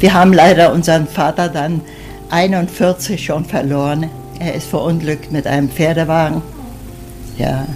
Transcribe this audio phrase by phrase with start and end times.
[0.00, 1.80] Wir haben leider unseren Vater dann
[2.30, 4.10] 41 schon verloren.
[4.38, 6.42] Er ist verunglückt mit einem Pferdewagen.
[7.38, 7.66] Ja,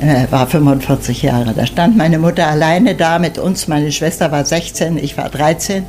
[0.00, 1.54] er war 45 Jahre.
[1.54, 3.68] Da stand meine Mutter alleine da mit uns.
[3.68, 5.84] Meine Schwester war 16, ich war 13.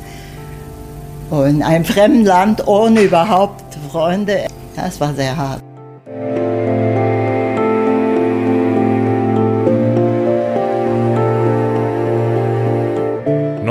[1.30, 4.46] Und in einem fremden Land ohne überhaupt Freunde.
[4.76, 5.62] Das war sehr hart.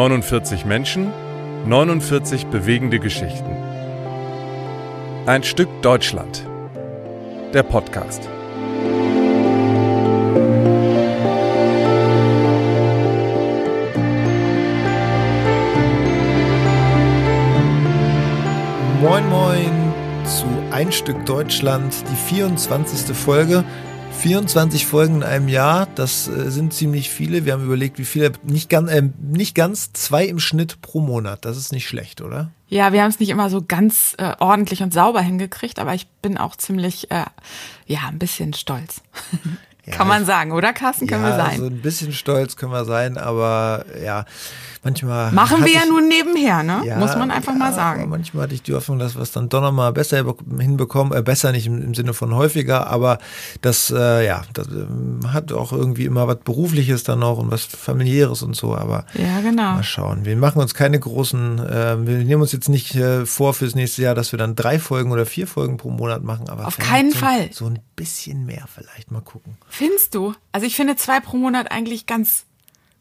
[0.04, 1.14] »49 Menschen,
[1.66, 3.56] 49 bewegende Geschichten.
[5.26, 6.46] Ein Stück Deutschland.
[7.54, 8.28] Der Podcast.
[19.02, 19.94] Moin Moin
[20.26, 23.16] zu Ein Stück Deutschland, die 24.
[23.16, 23.64] Folge.
[24.24, 27.44] 24 Folgen in einem Jahr, das äh, sind ziemlich viele.
[27.44, 31.44] Wir haben überlegt, wie viele, nicht, ganz, äh, nicht ganz, zwei im Schnitt pro Monat.
[31.44, 32.50] Das ist nicht schlecht, oder?
[32.70, 36.08] Ja, wir haben es nicht immer so ganz äh, ordentlich und sauber hingekriegt, aber ich
[36.22, 37.26] bin auch ziemlich, äh,
[37.86, 39.02] ja, ein bisschen stolz.
[39.86, 41.08] Ja, Kann man sagen, oder Carsten?
[41.08, 41.60] Können ja, wir sein.
[41.60, 44.24] So ein bisschen stolz können wir sein, aber ja,
[44.82, 45.34] manchmal.
[45.34, 46.84] Machen wir ja nun nebenher, ne?
[46.86, 48.08] Ja, Muss man einfach mal sagen.
[48.08, 50.24] Manchmal hatte ich die Hoffnung, dass wir es dann doch nochmal besser
[50.58, 53.18] hinbekommen, äh, besser nicht im, im, Sinne von häufiger, aber
[53.60, 57.66] das, äh, ja, das äh, hat auch irgendwie immer was Berufliches dann noch und was
[57.66, 59.74] familiäres und so, aber ja, genau.
[59.74, 60.24] mal schauen.
[60.24, 64.04] Wir machen uns keine großen, äh, wir nehmen uns jetzt nicht äh, vor fürs nächste
[64.04, 67.12] Jahr, dass wir dann drei Folgen oder vier Folgen pro Monat machen, aber auf keinen
[67.12, 67.50] so, Fall.
[67.52, 69.58] So ein bisschen mehr vielleicht mal gucken.
[69.76, 70.36] Findest du?
[70.52, 72.46] Also ich finde zwei pro Monat eigentlich ganz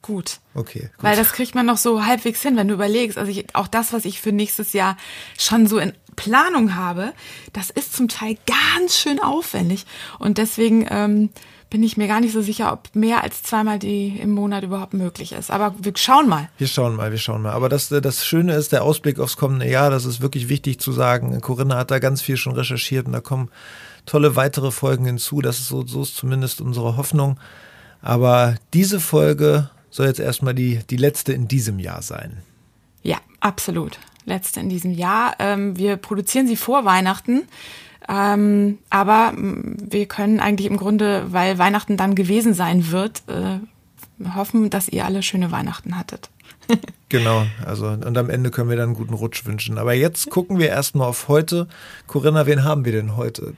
[0.00, 0.38] gut.
[0.54, 0.80] Okay.
[0.80, 0.90] Gut.
[1.02, 3.18] Weil das kriegt man noch so halbwegs hin, wenn du überlegst.
[3.18, 4.96] Also ich, auch das, was ich für nächstes Jahr
[5.38, 7.12] schon so in Planung habe,
[7.52, 9.84] das ist zum Teil ganz schön aufwendig.
[10.18, 11.28] Und deswegen ähm,
[11.68, 14.94] bin ich mir gar nicht so sicher, ob mehr als zweimal die im Monat überhaupt
[14.94, 15.50] möglich ist.
[15.50, 16.48] Aber wir schauen mal.
[16.56, 17.52] Wir schauen mal, wir schauen mal.
[17.52, 20.90] Aber das, das Schöne ist, der Ausblick aufs kommende Jahr, das ist wirklich wichtig zu
[20.90, 21.38] sagen.
[21.42, 23.50] Corinna hat da ganz viel schon recherchiert und da kommen
[24.06, 25.40] tolle weitere Folgen hinzu.
[25.40, 27.38] Das ist so, so ist zumindest unsere Hoffnung.
[28.00, 32.38] Aber diese Folge soll jetzt erstmal die, die letzte in diesem Jahr sein.
[33.02, 33.98] Ja, absolut.
[34.24, 35.34] Letzte in diesem Jahr.
[35.38, 37.42] Ähm, wir produzieren sie vor Weihnachten.
[38.08, 43.58] Ähm, aber wir können eigentlich im Grunde, weil Weihnachten dann gewesen sein wird, äh,
[44.34, 46.30] hoffen, dass ihr alle schöne Weihnachten hattet.
[47.08, 49.78] genau, also und am Ende können wir dann einen guten Rutsch wünschen.
[49.78, 51.68] Aber jetzt gucken wir erstmal auf heute.
[52.06, 53.54] Corinna, wen haben wir denn heute?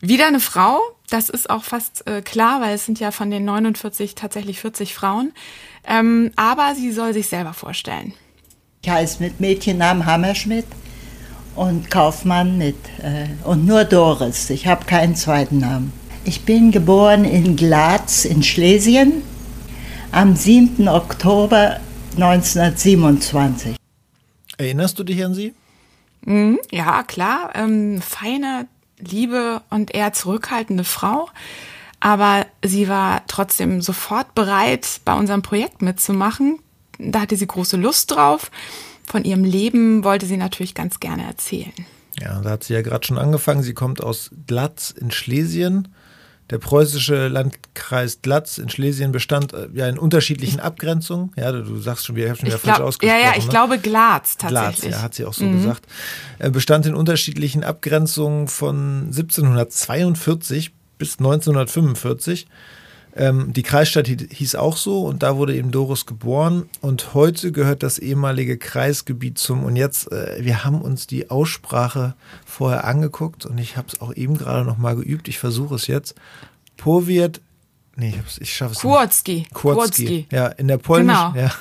[0.00, 0.78] Wieder eine Frau,
[1.10, 4.94] das ist auch fast äh, klar, weil es sind ja von den 49 tatsächlich 40
[4.94, 5.32] Frauen.
[5.86, 8.12] Ähm, aber sie soll sich selber vorstellen.
[8.82, 10.66] Ich heiße mit Mädchennamen Hammerschmidt
[11.56, 14.50] und Kaufmann mit äh, und nur Doris.
[14.50, 15.92] Ich habe keinen zweiten Namen.
[16.24, 19.22] Ich bin geboren in Glatz in Schlesien
[20.12, 20.86] am 7.
[20.86, 21.80] Oktober
[22.14, 23.76] 1927.
[24.58, 25.54] Erinnerst du dich an sie?
[26.22, 27.50] Mhm, ja, klar.
[27.54, 31.28] Ähm, feine, liebe und eher zurückhaltende Frau.
[32.00, 36.58] Aber sie war trotzdem sofort bereit, bei unserem Projekt mitzumachen.
[36.98, 38.50] Da hatte sie große Lust drauf.
[39.04, 41.72] Von ihrem Leben wollte sie natürlich ganz gerne erzählen.
[42.20, 43.62] Ja, da hat sie ja gerade schon angefangen.
[43.62, 45.88] Sie kommt aus Glatz in Schlesien.
[46.50, 51.32] Der preußische Landkreis Glatz in Schlesien bestand äh, ja in unterschiedlichen Abgrenzungen.
[51.36, 53.20] Ja, du sagst schon, wir haben schon wieder falsch ausgesprochen.
[53.20, 53.50] Ja, ja, ich ne?
[53.50, 54.80] glaube Glatz tatsächlich.
[54.80, 55.58] Glatz, ja, hat sie auch so mhm.
[55.58, 55.86] gesagt.
[56.38, 62.46] Er bestand in unterschiedlichen Abgrenzungen von 1742 bis 1945.
[63.16, 67.82] Ähm, die Kreisstadt hieß auch so und da wurde eben Doris geboren und heute gehört
[67.82, 72.14] das ehemalige Kreisgebiet zum und jetzt, äh, wir haben uns die Aussprache
[72.46, 75.86] vorher angeguckt und ich habe es auch eben gerade noch mal geübt, ich versuche es
[75.86, 76.14] jetzt.
[76.76, 77.40] Powiat,
[77.96, 79.34] nee, ich, ich schaffe es Kurzki.
[79.38, 79.54] nicht.
[79.54, 80.26] Kurzki.
[80.30, 81.46] Ja, in der polnischen, genau.
[81.46, 81.52] ja,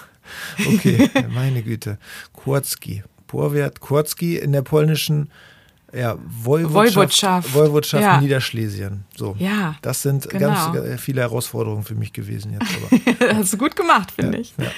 [0.67, 1.97] okay, meine Güte,
[2.33, 3.03] Kurzki.
[3.25, 5.29] Powiat, Kurzki in der polnischen
[5.93, 8.19] ja, Woiwodschaft, Woiwodschaft ja.
[8.19, 9.05] Niederschlesien.
[9.15, 9.35] So.
[9.39, 9.75] Ja.
[9.81, 10.73] Das sind genau.
[10.73, 13.19] ganz viele Herausforderungen für mich gewesen jetzt.
[13.19, 13.35] Aber.
[13.37, 14.53] Hast du gut gemacht, finde ja, ich.
[14.57, 14.71] Ja.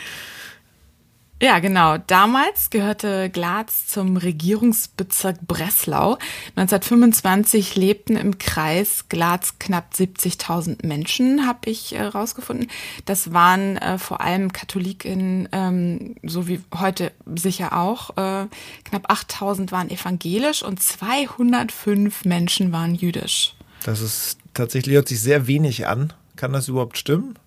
[1.42, 1.98] Ja, genau.
[1.98, 6.18] Damals gehörte Glatz zum Regierungsbezirk Breslau.
[6.58, 12.70] 1925 lebten im Kreis Glatz knapp 70.000 Menschen, habe ich äh, rausgefunden.
[13.06, 18.10] Das waren äh, vor allem Katholiken, ähm, so wie heute sicher auch.
[18.18, 18.48] Äh,
[18.84, 23.56] knapp 8.000 waren evangelisch und 205 Menschen waren jüdisch.
[23.86, 26.12] Das ist tatsächlich, hört sich sehr wenig an.
[26.36, 27.40] Kann das überhaupt stimmen?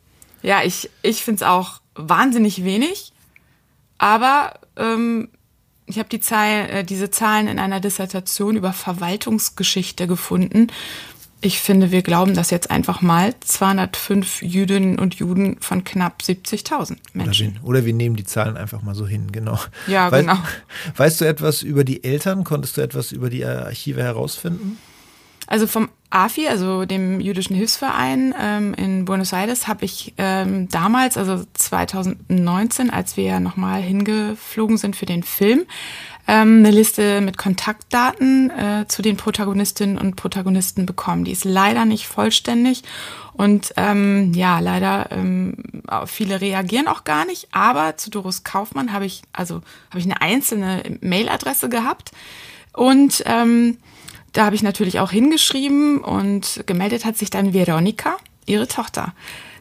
[0.43, 3.13] Ja, ich, ich finde es auch wahnsinnig wenig.
[4.03, 5.29] Aber ähm,
[5.87, 10.67] ich habe die Zahl, äh, diese Zahlen in einer Dissertation über Verwaltungsgeschichte gefunden.
[11.41, 13.33] Ich finde, wir glauben das jetzt einfach mal.
[13.39, 17.51] 205 Jüdinnen und Juden von knapp 70.000 Menschen.
[17.51, 19.57] Oder wir, oder wir, nehmen die Zahlen einfach mal so hin, genau.
[19.87, 20.39] Ja, Wei genau.
[20.97, 22.43] Weißt du etwas über die Eltern?
[22.43, 24.79] Konntest du etwas über die Archive herausfinden?
[25.47, 31.17] Also vom AFI, also dem Jüdischen Hilfsverein ähm, in Buenos Aires, habe ich ähm, damals,
[31.17, 35.65] also 2019, als wir nochmal hingeflogen sind für den Film,
[36.29, 41.25] ähm, eine Liste mit Kontaktdaten äh, zu den Protagonistinnen und Protagonisten bekommen.
[41.25, 42.83] Die ist leider nicht vollständig
[43.33, 45.57] und ähm, ja, leider ähm,
[46.07, 47.49] viele reagieren auch gar nicht.
[47.51, 52.13] Aber zu Doris Kaufmann habe ich also habe ich eine einzelne Mailadresse gehabt
[52.73, 53.79] und ähm,
[54.33, 59.13] da habe ich natürlich auch hingeschrieben und gemeldet hat sich dann Veronika, ihre Tochter.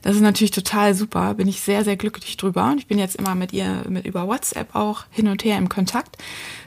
[0.01, 2.71] Das ist natürlich total super, bin ich sehr, sehr glücklich drüber.
[2.71, 5.69] Und ich bin jetzt immer mit ihr mit über WhatsApp auch hin und her im
[5.69, 6.17] Kontakt.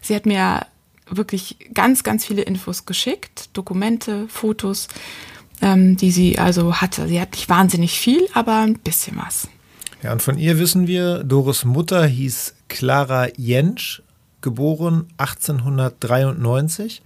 [0.00, 0.66] Sie hat mir
[1.10, 4.88] wirklich ganz, ganz viele Infos geschickt, Dokumente, Fotos,
[5.60, 7.08] ähm, die sie also hatte.
[7.08, 9.48] Sie hat nicht wahnsinnig viel, aber ein bisschen was.
[10.02, 14.02] Ja, und von ihr wissen wir, Doris Mutter hieß Clara Jentsch,
[14.42, 17.02] geboren 1893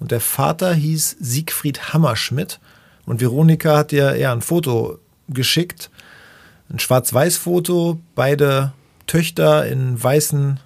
[0.00, 2.60] und der Vater hieß Siegfried Hammerschmidt
[3.06, 4.98] und Veronika hat ja eher ein Foto
[5.28, 5.90] geschickt.
[6.70, 8.72] Ein Schwarz-Weiß-Foto, beide
[9.06, 10.60] Töchter in weißen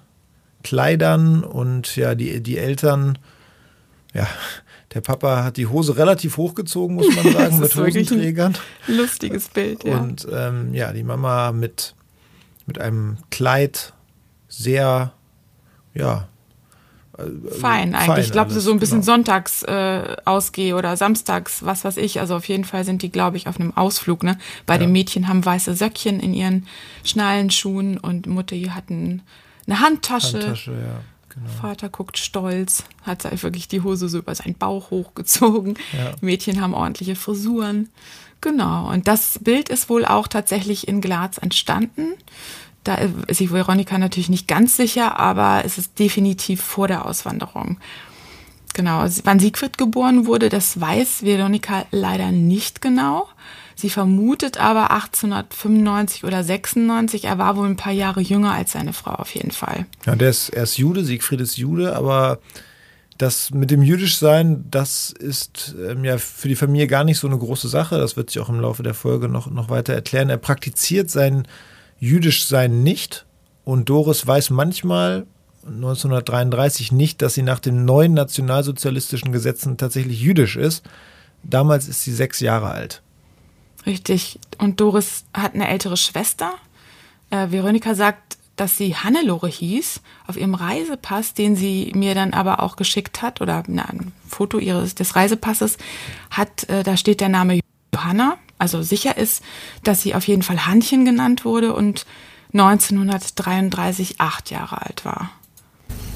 [0.63, 3.17] Kleidern und ja, die, die Eltern,
[4.13, 4.27] ja,
[4.93, 8.57] der Papa hat die Hose relativ hochgezogen, muss man sagen, mit Hosenträgern.
[8.87, 9.97] lustiges Bild, ja.
[9.97, 11.95] Und ähm, ja, die Mama mit,
[12.65, 13.93] mit einem Kleid
[14.47, 15.13] sehr,
[15.93, 16.27] ja,
[17.59, 18.07] Fein eigentlich.
[18.07, 19.13] Fein ich glaube, so ein bisschen genau.
[19.13, 22.19] sonntags äh, ausgehe oder samstags, was weiß ich.
[22.19, 24.23] Also auf jeden Fall sind die, glaube ich, auf einem Ausflug.
[24.23, 24.37] Ne?
[24.65, 24.79] Bei ja.
[24.79, 26.67] den Mädchen haben weiße Söckchen in ihren
[27.03, 29.21] Schnallenschuhen und Mutter hatten
[29.67, 30.39] eine Handtasche.
[30.39, 31.01] Handtasche ja.
[31.29, 31.49] Genau.
[31.49, 35.75] Vater guckt stolz, hat wirklich die Hose so über seinen Bauch hochgezogen.
[35.91, 36.11] Ja.
[36.21, 37.89] Mädchen haben ordentliche Frisuren.
[38.41, 38.91] Genau.
[38.91, 42.13] Und das Bild ist wohl auch tatsächlich in Graz entstanden.
[42.83, 47.77] Da ist sich Veronika natürlich nicht ganz sicher, aber es ist definitiv vor der Auswanderung.
[48.73, 53.27] Genau, wann Siegfried geboren wurde, das weiß Veronika leider nicht genau.
[53.75, 57.25] Sie vermutet aber 1895 oder 96.
[57.25, 59.85] Er war wohl ein paar Jahre jünger als seine Frau auf jeden Fall.
[60.05, 62.39] Ja, der ist, er ist Jude, Siegfried ist Jude, aber
[63.17, 67.37] das mit dem Jüdischsein, das ist ähm, ja für die Familie gar nicht so eine
[67.37, 67.97] große Sache.
[67.97, 70.29] Das wird sich auch im Laufe der Folge noch, noch weiter erklären.
[70.29, 71.47] Er praktiziert sein
[72.03, 73.25] jüdisch sein nicht.
[73.63, 75.25] Und Doris weiß manchmal
[75.65, 80.83] 1933 nicht, dass sie nach den neuen nationalsozialistischen Gesetzen tatsächlich jüdisch ist.
[81.43, 83.01] Damals ist sie sechs Jahre alt.
[83.85, 84.39] Richtig.
[84.57, 86.53] Und Doris hat eine ältere Schwester.
[87.29, 92.61] Äh, Veronika sagt, dass sie Hannelore hieß, auf ihrem Reisepass, den sie mir dann aber
[92.61, 95.77] auch geschickt hat, oder na, ein Foto ihres des Reisepasses,
[96.29, 97.61] hat, äh, da steht der Name
[97.93, 99.43] Johanna also sicher ist,
[99.83, 102.05] dass sie auf jeden Fall Hannchen genannt wurde und
[102.53, 105.31] 1933 acht Jahre alt war.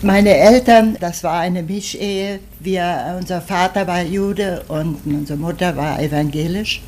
[0.04, 2.40] Meine Eltern, das war eine Mischehe.
[2.60, 6.82] Wir, unser Vater war Jude und unsere Mutter war evangelisch.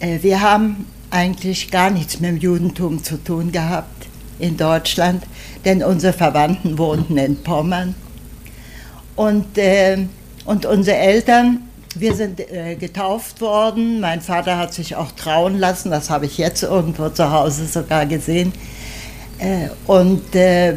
[0.00, 4.08] Äh, wir haben eigentlich gar nichts mit dem Judentum zu tun gehabt
[4.40, 5.24] in Deutschland,
[5.64, 7.94] denn unsere Verwandten wohnten in Pommern.
[9.14, 9.98] Und, äh,
[10.44, 11.60] und unsere Eltern
[11.98, 14.00] wir sind äh, getauft worden.
[14.00, 15.90] Mein Vater hat sich auch trauen lassen.
[15.90, 18.52] Das habe ich jetzt irgendwo zu Hause sogar gesehen.
[19.38, 20.76] Äh, und äh,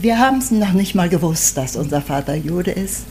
[0.00, 3.04] wir haben es noch nicht mal gewusst, dass unser Vater Jude ist.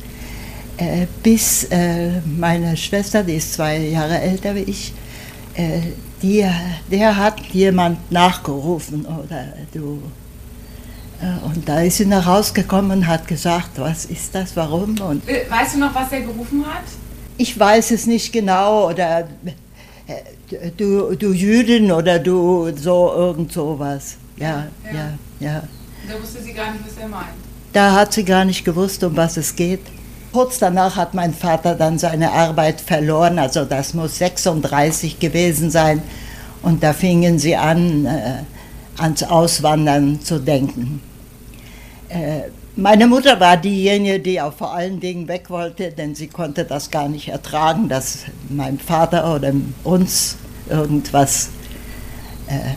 [0.77, 4.94] Äh, bis äh, meine Schwester, die ist zwei Jahre älter wie ich,
[5.56, 5.80] äh,
[6.22, 6.46] die,
[6.91, 10.01] der hat jemand nachgerufen oder du.
[11.46, 15.00] Und da ist sie nach Hause gekommen und hat gesagt, was ist das, warum?
[15.00, 16.84] Und weißt du noch, was er gerufen hat?
[17.38, 19.27] Ich weiß es nicht genau oder
[20.08, 24.18] äh, du, du Jüdin oder du so irgend sowas.
[24.38, 25.10] Ja, ja, ja.
[25.39, 25.63] ja.
[26.08, 27.27] Da wusste sie gar nicht, was er meint.
[27.74, 29.82] Da hat sie gar nicht gewusst, um was es geht.
[30.32, 36.04] Kurz danach hat mein Vater dann seine Arbeit verloren, also das muss 36 gewesen sein.
[36.62, 41.01] Und da fingen sie an, äh, ans Auswandern zu denken.
[42.10, 46.65] Äh, meine Mutter war diejenige, die auch vor allen Dingen weg wollte, denn sie konnte
[46.65, 49.53] das gar nicht ertragen, dass mein Vater oder
[49.84, 50.38] uns
[50.70, 51.50] irgendwas.
[52.48, 52.75] Äh,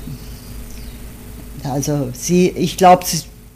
[1.69, 3.05] also sie, ich glaube,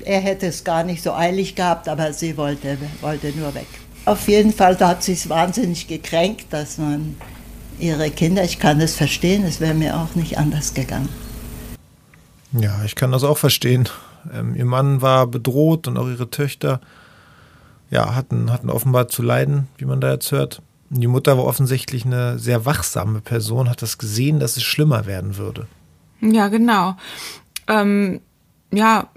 [0.04, 3.68] er hätte es gar nicht so eilig gehabt, aber sie wollte, wollte nur weg.
[4.04, 7.16] Auf jeden Fall hat sie es wahnsinnig gekränkt, dass man
[7.78, 11.08] ihre Kinder, ich kann es verstehen, es wäre mir auch nicht anders gegangen.
[12.52, 13.88] Ja, ich kann das auch verstehen.
[14.32, 16.80] Ähm, ihr Mann war bedroht und auch ihre Töchter
[17.90, 20.62] ja, hatten, hatten offenbar zu leiden, wie man da jetzt hört.
[20.88, 25.36] Die Mutter war offensichtlich eine sehr wachsame Person, hat das gesehen, dass es schlimmer werden
[25.36, 25.66] würde.
[26.20, 26.96] Ja, genau.
[27.66, 28.20] Ähm,
[28.70, 29.08] ja,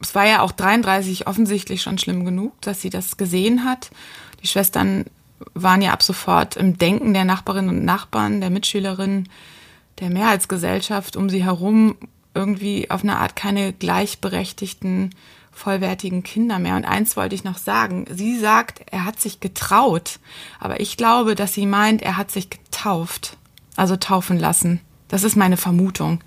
[0.00, 3.90] es war ja auch 33 offensichtlich schon schlimm genug, dass sie das gesehen hat.
[4.42, 5.04] Die Schwestern
[5.54, 9.28] waren ja ab sofort im Denken der Nachbarinnen und Nachbarn, der Mitschülerinnen,
[10.00, 11.96] der Mehrheitsgesellschaft um sie herum
[12.34, 15.10] irgendwie auf eine Art keine gleichberechtigten,
[15.52, 16.76] vollwertigen Kinder mehr.
[16.76, 18.06] Und eins wollte ich noch sagen.
[18.10, 20.18] Sie sagt, er hat sich getraut.
[20.58, 23.36] Aber ich glaube, dass sie meint, er hat sich getauft.
[23.76, 24.80] Also taufen lassen.
[25.08, 26.22] Das ist meine Vermutung.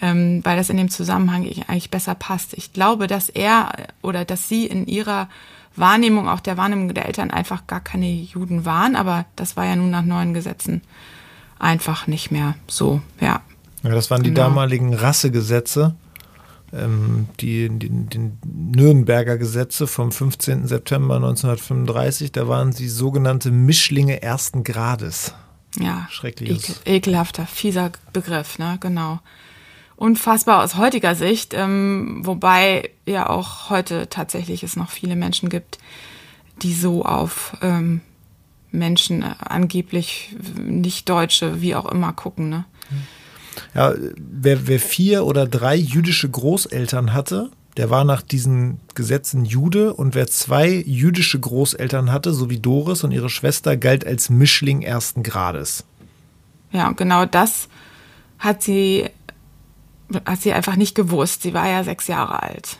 [0.00, 2.54] Ähm, weil das in dem Zusammenhang eigentlich besser passt.
[2.54, 3.72] Ich glaube, dass er
[4.02, 5.28] oder dass sie in ihrer
[5.76, 8.96] Wahrnehmung, auch der Wahrnehmung der Eltern, einfach gar keine Juden waren.
[8.96, 10.82] Aber das war ja nun nach neuen Gesetzen
[11.58, 13.40] einfach nicht mehr so, ja.
[13.84, 14.34] Ja, das waren genau.
[14.34, 15.94] die damaligen Rassegesetze,
[16.72, 20.66] ähm, die, die, die Nürnberger Gesetze vom 15.
[20.66, 22.32] September 1935.
[22.32, 25.34] Da waren sie sogenannte Mischlinge ersten Grades.
[25.78, 26.80] Ja, Schreckliches.
[26.80, 29.20] Ekel, ekelhafter, fieser Begriff, ne, genau.
[29.96, 35.78] Unfassbar aus heutiger Sicht, ähm, wobei ja auch heute tatsächlich es noch viele Menschen gibt,
[36.62, 38.00] die so auf ähm,
[38.70, 42.64] Menschen, äh, angeblich nicht Deutsche, wie auch immer, gucken, ne?
[42.90, 43.02] Mhm.
[43.74, 49.94] Ja, wer, wer vier oder drei jüdische Großeltern hatte, der war nach diesen Gesetzen Jude
[49.94, 54.82] und wer zwei jüdische Großeltern hatte, so wie Doris und ihre Schwester, galt als Mischling
[54.82, 55.84] ersten Grades.
[56.70, 57.68] Ja, genau das
[58.38, 59.08] hat sie,
[60.24, 61.42] hat sie einfach nicht gewusst.
[61.42, 62.78] Sie war ja sechs Jahre alt.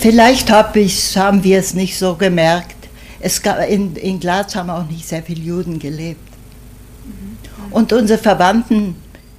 [0.00, 2.76] Vielleicht hab ich, haben wir es nicht so gemerkt.
[3.20, 6.20] Es gab, in, in Graz haben auch nicht sehr viele Juden gelebt.
[7.70, 8.96] Und unsere Verwandten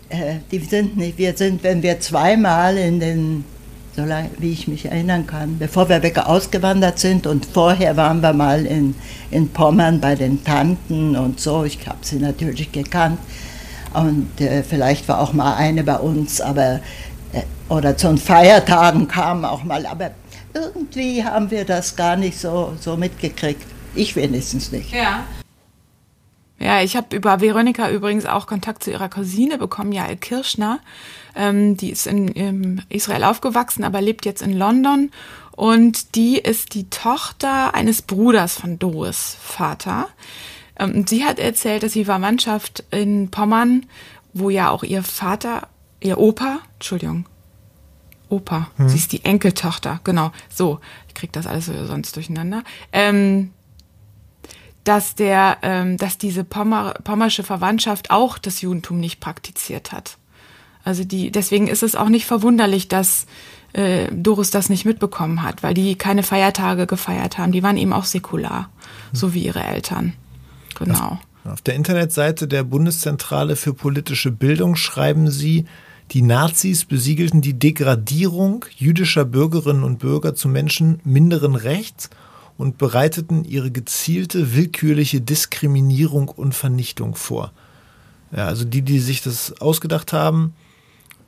[0.10, 3.46] äh, die sind nicht, wir sind, wenn wir zweimal in den,
[3.96, 8.22] so lange wie ich mich erinnern kann, bevor wir weg ausgewandert sind und vorher waren
[8.22, 8.96] wir mal in,
[9.32, 13.20] in Pommern bei den Tanten und so, ich habe sie natürlich gekannt
[13.94, 16.82] und äh, vielleicht war auch mal eine bei uns, aber
[17.34, 20.12] äh, oder zu den Feiertagen kam auch mal, aber
[20.54, 23.66] irgendwie haben wir das gar nicht so, so mitgekriegt.
[23.94, 24.92] Ich wenigstens nicht.
[24.94, 25.24] Ja.
[26.58, 30.80] Ja, ich habe über Veronika übrigens auch Kontakt zu ihrer Cousine bekommen, Jael Kirschner.
[31.36, 35.12] Ähm, die ist in, in Israel aufgewachsen, aber lebt jetzt in London.
[35.52, 40.08] Und die ist die Tochter eines Bruders von Doris Vater.
[40.78, 43.86] Ähm, sie hat erzählt, dass sie Verwandtschaft in Pommern,
[44.34, 45.68] wo ja auch ihr Vater,
[46.02, 47.26] ihr Opa, Entschuldigung,
[48.30, 48.90] Opa, hm.
[48.90, 52.64] sie ist die Enkeltochter, genau, so, ich krieg das alles sonst durcheinander.
[52.92, 53.52] Ähm,
[54.86, 60.18] dass der, ähm, dass diese Pommer, pommersche Verwandtschaft auch das Judentum nicht praktiziert hat.
[60.84, 63.26] Also die, deswegen ist es auch nicht verwunderlich, dass
[63.74, 67.52] äh, Doris das nicht mitbekommen hat, weil die keine Feiertage gefeiert haben.
[67.52, 68.70] Die waren eben auch säkular,
[69.12, 69.20] hm.
[69.20, 70.14] so wie ihre Eltern.
[70.78, 71.20] Genau.
[71.44, 75.66] Auf, auf der Internetseite der Bundeszentrale für politische Bildung schreiben sie,
[76.12, 82.12] die Nazis besiegelten die Degradierung jüdischer Bürgerinnen und Bürger zu Menschen minderen Rechts
[82.58, 87.52] und bereiteten ihre gezielte, willkürliche Diskriminierung und Vernichtung vor.
[88.32, 90.54] Ja, also die, die sich das ausgedacht haben,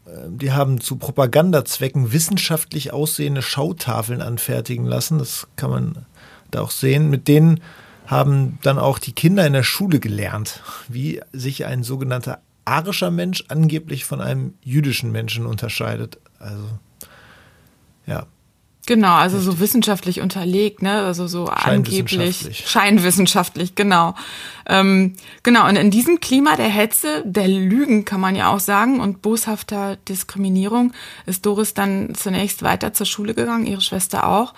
[0.06, 5.20] äh, die haben zu Propagandazwecken wissenschaftlich aussehende Schautafeln anfertigen lassen.
[5.20, 6.06] Das kann man
[6.52, 7.10] da auch sehen.
[7.10, 7.62] Mit denen
[8.06, 13.44] haben dann auch die Kinder in der Schule gelernt, wie sich ein sogenannter arischer Mensch
[13.50, 16.18] angeblich von einem jüdischen Menschen unterscheidet.
[16.40, 16.66] Also
[18.06, 18.26] ja,
[18.88, 21.02] Genau, also so wissenschaftlich unterlegt, ne?
[21.02, 24.16] Also so angeblich scheinwissenschaftlich, genau.
[24.66, 25.14] Ähm,
[25.44, 29.22] genau, und in diesem Klima der Hetze, der Lügen kann man ja auch sagen und
[29.22, 30.94] boshafter Diskriminierung
[31.26, 34.54] ist Doris dann zunächst weiter zur Schule gegangen, ihre Schwester auch.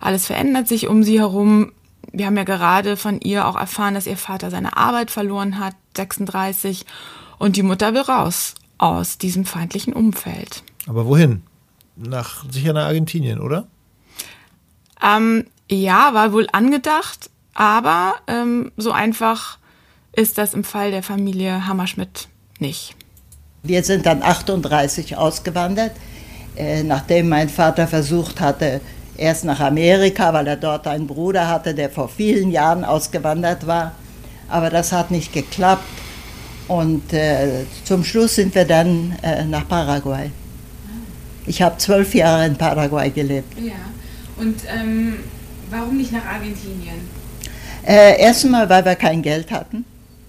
[0.00, 1.72] Alles verändert sich um sie herum.
[2.10, 5.74] Wir haben ja gerade von ihr auch erfahren, dass ihr Vater seine Arbeit verloren hat,
[5.94, 6.86] 36,
[7.38, 10.62] und die Mutter will raus aus diesem feindlichen Umfeld.
[10.86, 11.42] Aber wohin?
[11.96, 13.68] Nach sicher nach Argentinien, oder?
[15.02, 19.58] Ähm, ja, war wohl angedacht, aber ähm, so einfach
[20.12, 22.94] ist das im Fall der Familie Hammerschmidt nicht.
[23.62, 25.92] Wir sind dann 38 ausgewandert,
[26.56, 28.80] äh, nachdem mein Vater versucht hatte,
[29.16, 33.92] erst nach Amerika, weil er dort einen Bruder hatte, der vor vielen Jahren ausgewandert war.
[34.48, 35.84] Aber das hat nicht geklappt.
[36.68, 40.30] Und äh, zum Schluss sind wir dann äh, nach Paraguay.
[41.46, 43.58] Ich habe zwölf Jahre in Paraguay gelebt.
[43.60, 43.72] Ja.
[44.36, 45.14] Und ähm,
[45.70, 47.08] warum nicht nach Argentinien?
[47.86, 49.84] Äh, erstmal, weil wir kein Geld hatten.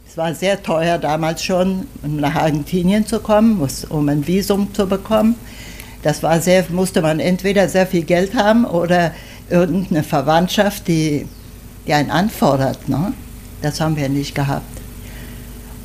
[0.08, 4.88] Es war sehr teuer damals schon, um nach Argentinien zu kommen, um ein Visum zu
[4.88, 5.36] bekommen.
[6.04, 9.12] Das war sehr, musste man entweder sehr viel Geld haben oder
[9.50, 11.26] irgendeine Verwandtschaft, die,
[11.88, 12.88] die einen anfordert.
[12.88, 13.14] Ne?
[13.62, 14.82] Das haben wir nicht gehabt.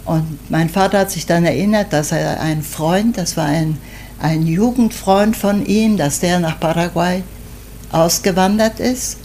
[0.05, 3.79] Und mein Vater hat sich dann erinnert, dass er einen Freund, das war ein,
[4.21, 7.23] ein Jugendfreund von ihm, dass der nach Paraguay
[7.93, 9.19] ausgewandert ist.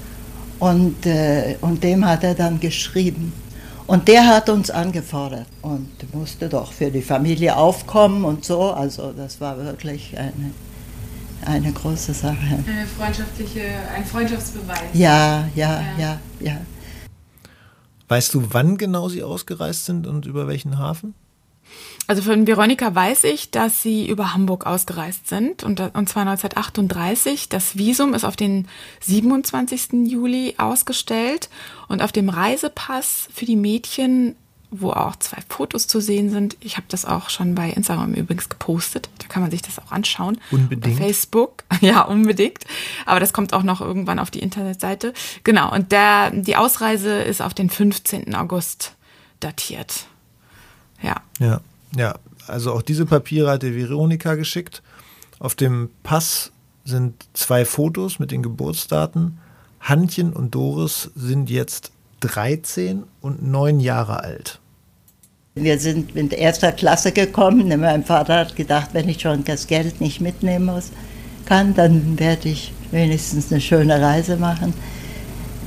[0.60, 3.34] Und, äh, und dem hat er dann geschrieben.
[3.88, 8.72] Und der hat uns angefordert und musste doch für die Familie aufkommen und so.
[8.72, 10.52] Also das war wirklich eine,
[11.46, 12.64] eine große Sache.
[12.66, 13.62] Eine freundschaftliche,
[13.96, 14.80] ein Freundschaftsbeweis.
[14.94, 16.58] Ja, ja, ja, ja, ja.
[18.08, 21.14] Weißt du, wann genau Sie ausgereist sind und über welchen Hafen?
[22.08, 27.50] Also von Veronika weiß ich, dass sie über Hamburg ausgereist sind und, und zwar 1938.
[27.50, 28.68] Das Visum ist auf den
[29.02, 30.08] 27.
[30.08, 31.50] Juli ausgestellt
[31.88, 34.36] und auf dem Reisepass für die Mädchen,
[34.70, 38.50] wo auch zwei Fotos zu sehen sind, ich habe das auch schon bei Instagram übrigens
[38.50, 40.38] gepostet, da kann man sich das auch anschauen.
[40.52, 40.98] Unbedingt.
[40.98, 42.66] Bei Facebook, ja, unbedingt.
[43.06, 45.14] Aber das kommt auch noch irgendwann auf die Internetseite.
[45.44, 48.36] Genau, und der, die Ausreise ist auf den 15.
[48.36, 48.96] August
[49.40, 50.06] datiert.
[51.06, 51.22] Ja.
[51.40, 51.62] Ja.
[51.96, 52.16] Ja,
[52.48, 54.84] also auch diese Papiere hat die Veronika geschickt.
[55.40, 56.52] Auf dem Pass
[56.84, 59.38] sind zwei Fotos mit den Geburtsdaten.
[59.80, 64.60] Hannchen und Doris sind jetzt 13 und 9 Jahre alt.
[65.56, 67.68] Wir sind mit erster Klasse gekommen.
[67.80, 70.92] Mein Vater hat gedacht, wenn ich schon das Geld nicht mitnehmen muss,
[71.46, 74.74] kann, dann werde ich wenigstens eine schöne Reise machen.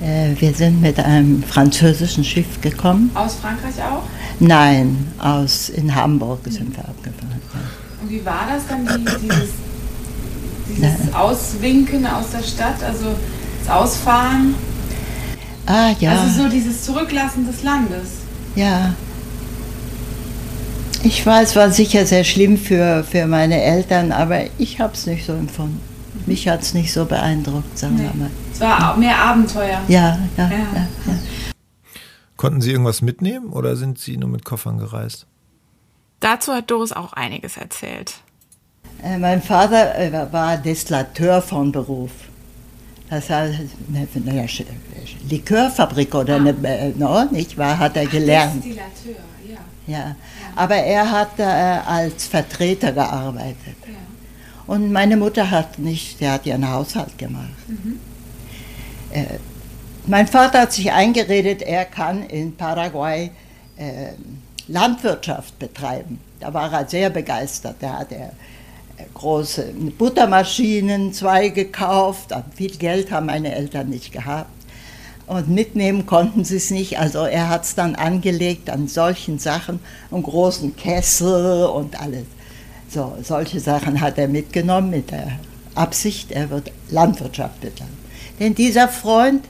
[0.02, 3.10] Äh, wir sind mit einem französischen Schiff gekommen.
[3.14, 4.02] Aus Frankreich auch?
[4.38, 7.40] Nein, aus in Hamburg sind wir abgefahren.
[7.52, 7.60] Ja.
[8.02, 9.50] Und wie war das dann, die, dieses,
[10.68, 13.06] dieses Auswinken aus der Stadt, also
[13.64, 14.54] das Ausfahren?
[15.66, 16.12] Ah ja.
[16.12, 18.08] Also so dieses Zurücklassen des Landes.
[18.54, 18.94] Ja.
[21.02, 25.06] Ich weiß, es war sicher sehr schlimm für, für meine Eltern, aber ich habe es
[25.06, 25.80] nicht so empfunden.
[26.26, 28.02] Mich hat es nicht so beeindruckt, sagen Nee.
[28.02, 28.30] wir mal.
[28.58, 29.80] Es war mehr Abenteuer.
[29.86, 30.48] Ja, ja, Ja.
[30.50, 30.58] ja.
[31.06, 31.14] ja.
[32.36, 35.26] Konnten Sie irgendwas mitnehmen oder sind Sie nur mit Koffern gereist?
[36.20, 38.14] Dazu hat Doris auch einiges erzählt.
[39.02, 42.10] Äh, Mein Vater äh, war Destillateur von Beruf.
[43.10, 44.48] Das heißt, eine, eine
[45.30, 48.56] Likörfabrik oder eine, äh, no, nicht wahr, hat er gelernt.
[48.64, 49.58] Destillateur, ja.
[49.98, 50.16] Ja.
[50.56, 53.76] Aber er hat äh, als Vertreter gearbeitet.
[53.86, 53.94] ja.
[54.66, 57.48] Und meine Mutter hat nicht, sie hat ihren Haushalt gemacht.
[59.12, 59.38] Äh,
[60.06, 63.30] mein Vater hat sich eingeredet, er kann in Paraguay
[63.76, 64.12] äh,
[64.66, 66.18] Landwirtschaft betreiben.
[66.40, 67.76] Da war er sehr begeistert.
[67.80, 68.28] Da hat er
[68.96, 72.30] äh, große Buttermaschinen, zwei gekauft.
[72.54, 74.50] Viel Geld haben meine Eltern nicht gehabt.
[75.26, 76.98] Und mitnehmen konnten sie es nicht.
[76.98, 79.78] Also er hat es dann angelegt an solchen Sachen,
[80.10, 82.24] einen großen Kessel und alles.
[82.88, 85.38] So, solche Sachen hat er mitgenommen mit der
[85.74, 88.07] Absicht, er wird Landwirtschaft betreiben.
[88.38, 89.44] Denn dieser Freund,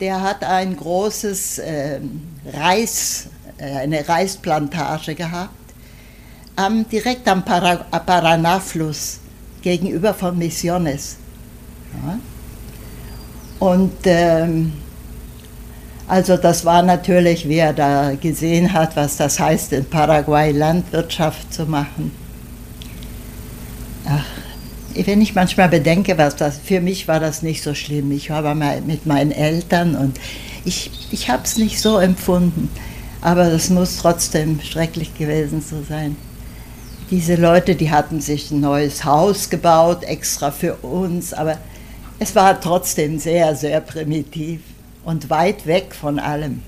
[0.00, 2.22] der hat ein großes ähm,
[2.52, 5.54] Reis, äh, eine Reisplantage gehabt,
[6.56, 9.18] am, direkt am Para Paraná-Fluss
[9.62, 11.16] gegenüber von Misiones.
[12.04, 12.18] Ja.
[13.58, 14.72] Und ähm,
[16.06, 21.52] also das war natürlich, wie er da gesehen hat, was das heißt, in Paraguay Landwirtschaft
[21.52, 22.12] zu machen.
[24.06, 24.24] Ach,
[24.94, 28.10] wenn ich manchmal bedenke, was das, für mich war das nicht so schlimm.
[28.12, 30.18] Ich war mein, mit meinen Eltern und
[30.64, 32.68] ich, ich habe es nicht so empfunden.
[33.20, 36.16] Aber das muss trotzdem schrecklich gewesen so sein.
[37.10, 41.58] Diese Leute, die hatten sich ein neues Haus gebaut, extra für uns, aber
[42.18, 44.60] es war trotzdem sehr, sehr primitiv
[45.04, 46.62] und weit weg von allem.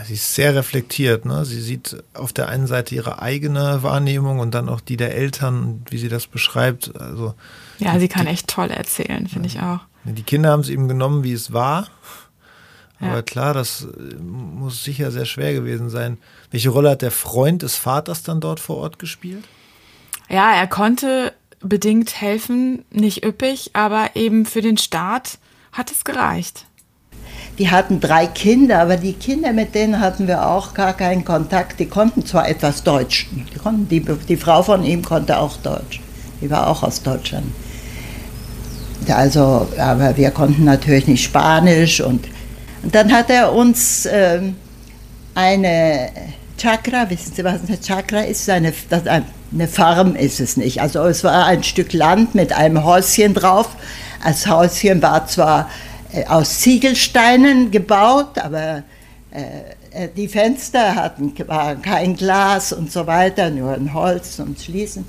[0.00, 1.26] Ja, sie ist sehr reflektiert.
[1.26, 1.44] Ne?
[1.44, 5.62] Sie sieht auf der einen Seite ihre eigene Wahrnehmung und dann auch die der Eltern
[5.62, 6.98] und wie sie das beschreibt.
[6.98, 7.34] Also
[7.78, 9.80] Ja, sie kann echt toll erzählen, finde ich auch.
[10.04, 11.88] die Kinder haben es eben genommen, wie es war.
[12.98, 13.22] Aber Ja.
[13.22, 16.16] klar, das äh, muss sicher sehr schwer gewesen sein.
[16.50, 19.44] Welche Rolle hat der Freund des Vaters dann dort vor Ort gespielt?
[20.30, 25.38] Ja, er konnte bedingt helfen, nicht üppig, aber eben für den Staat
[25.72, 26.64] hat es gereicht.
[27.60, 31.78] Die hatten drei Kinder, aber die Kinder, mit denen hatten wir auch gar keinen Kontakt.
[31.78, 36.00] Die konnten zwar etwas Deutsch, die, konnten, die, die Frau von ihm konnte auch Deutsch.
[36.40, 37.44] Die war auch aus Deutschland.
[39.10, 42.26] Also, aber wir konnten natürlich nicht Spanisch und,
[42.82, 44.56] und dann hat er uns ähm,
[45.34, 46.08] eine
[46.56, 48.48] Chakra, wissen Sie, was eine Chakra ist?
[48.48, 50.80] Eine, eine Farm ist es nicht.
[50.80, 53.68] Also es war ein Stück Land mit einem Häuschen drauf.
[54.24, 55.89] Das Häuschen war zwar äh,
[56.28, 58.82] aus Ziegelsteinen gebaut, aber
[59.30, 65.04] äh, die Fenster hatten waren kein Glas und so weiter, nur ein Holz und Schließen.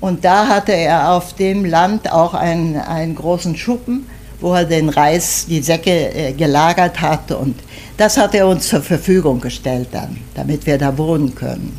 [0.00, 4.06] Und da hatte er auf dem Land auch einen, einen großen Schuppen,
[4.40, 7.32] wo er den Reis, die Säcke äh, gelagert hat.
[7.32, 7.56] Und
[7.96, 11.78] das hat er uns zur Verfügung gestellt dann, damit wir da wohnen können.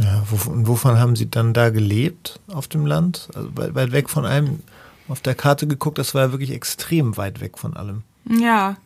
[0.00, 3.28] Ja, wovon, wovon haben Sie dann da gelebt auf dem Land?
[3.34, 4.60] Also weit, weit weg von allem,
[5.08, 8.02] auf der Karte geguckt, das war ja wirklich extrem weit weg von allem.
[8.28, 8.76] Ja,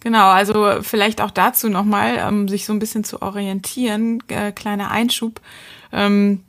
[0.00, 4.90] Genau, also vielleicht auch dazu nochmal, um sich so ein bisschen zu orientieren, äh, kleiner
[4.90, 5.40] Einschub.
[5.92, 6.42] Ähm,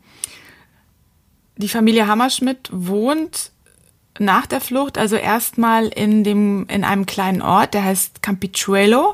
[1.58, 3.52] die Familie Hammerschmidt wohnt
[4.20, 9.14] nach der Flucht, also erstmal in dem, in einem kleinen Ort, der heißt Campichuelo.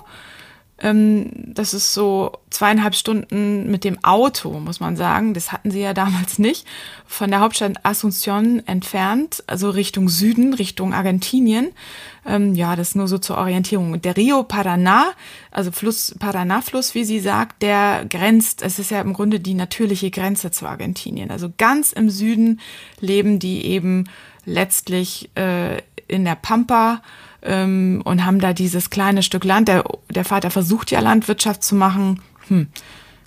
[0.81, 5.33] Ähm, das ist so zweieinhalb Stunden mit dem Auto, muss man sagen.
[5.33, 6.65] Das hatten sie ja damals nicht.
[7.05, 11.71] Von der Hauptstadt Asunción entfernt, also Richtung Süden, Richtung Argentinien.
[12.25, 14.01] Ähm, ja, das nur so zur Orientierung.
[14.01, 15.03] Der Rio Paraná,
[15.51, 20.11] also Fluss, Paraná-Fluss, wie sie sagt, der grenzt, es ist ja im Grunde die natürliche
[20.11, 21.31] Grenze zu Argentinien.
[21.31, 22.59] Also ganz im Süden
[22.99, 24.09] leben die eben
[24.45, 27.01] letztlich äh, in der Pampa
[27.41, 29.67] ähm, und haben da dieses kleine Stück Land.
[29.67, 32.21] Der, der Vater versucht ja Landwirtschaft zu machen.
[32.47, 32.67] Hm,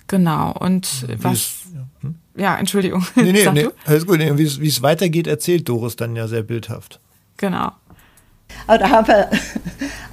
[0.07, 0.51] genau.
[0.51, 1.33] Und wie was.
[1.33, 1.85] Ist, ja.
[2.01, 2.15] Hm?
[2.35, 2.57] ja.
[2.57, 3.05] Entschuldigung.
[3.15, 4.19] Nee, nee, nee alles gut.
[4.19, 6.99] Wie es weitergeht, erzählt Doris dann ja sehr bildhaft.
[7.37, 7.71] Genau.
[8.67, 9.29] Aber da haben wir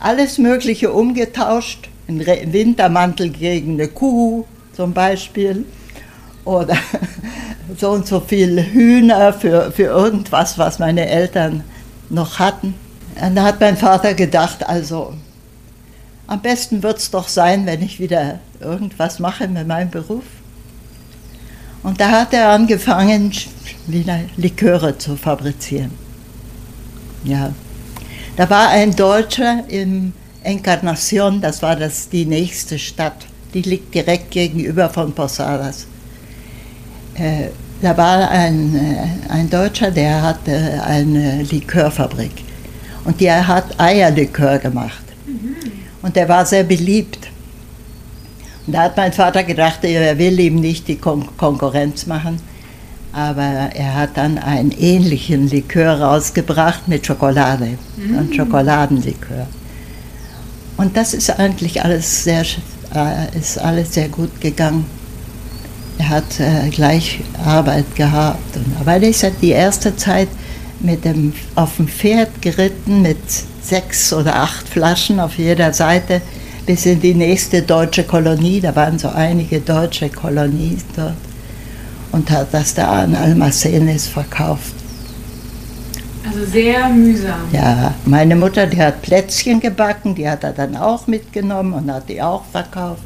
[0.01, 1.89] alles Mögliche umgetauscht.
[2.09, 5.65] Ein Wintermantel gegen eine Kuh zum Beispiel.
[6.45, 6.77] Oder
[7.77, 11.65] so und so viel Hühner für, für irgendwas, was meine Eltern
[12.09, 12.75] noch hatten.
[13.20, 15.14] Und da hat mein Vater gedacht, also
[16.26, 20.24] am besten wird es doch sein, wenn ich wieder irgendwas mache mit meinem Beruf.
[21.83, 23.33] Und da hat er angefangen,
[23.87, 25.90] wieder Liköre zu fabrizieren.
[27.24, 27.52] Ja.
[28.37, 30.12] Da war ein Deutscher in
[30.44, 33.26] Encarnación, das war das, die nächste Stadt.
[33.52, 35.87] Die liegt direkt gegenüber von Posadas.
[37.14, 37.48] Äh,
[37.83, 42.50] da war ein, äh, ein Deutscher, der hatte eine Likörfabrik.
[43.11, 45.03] Und der hat Eierlikör gemacht.
[45.27, 45.57] Mhm.
[46.01, 47.27] Und der war sehr beliebt.
[48.64, 52.40] Und da hat mein Vater gedacht, er will ihm nicht die Kon Konkurrenz machen.
[53.12, 58.16] Aber er hat dann einen ähnlichen Likör rausgebracht mit Schokolade, mhm.
[58.16, 59.49] und Schokoladenlikör.
[60.77, 62.44] Und das ist eigentlich alles sehr,
[62.94, 64.87] äh, ist alles sehr gut gegangen.
[65.99, 68.57] Er hat äh, gleich Arbeit gehabt.
[68.57, 70.29] Und, aber das ist die erste Zeit
[70.81, 73.19] mit dem, auf dem Pferd geritten mit
[73.62, 76.21] sechs oder acht Flaschen auf jeder Seite
[76.66, 78.61] bis in die nächste deutsche Kolonie.
[78.61, 81.14] Da waren so einige deutsche Kolonien dort
[82.12, 84.75] und hat das da an Almacenes verkauft.
[86.27, 87.40] Also sehr mühsam.
[87.53, 92.09] Ja, meine Mutter, die hat Plätzchen gebacken, die hat er dann auch mitgenommen und hat
[92.09, 93.03] die auch verkauft.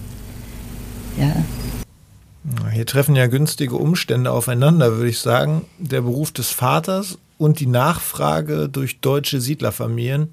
[1.18, 1.32] Ja.
[2.72, 5.62] Hier treffen ja günstige Umstände aufeinander, würde ich sagen.
[5.78, 10.32] Der Beruf des Vaters und die Nachfrage durch deutsche Siedlerfamilien.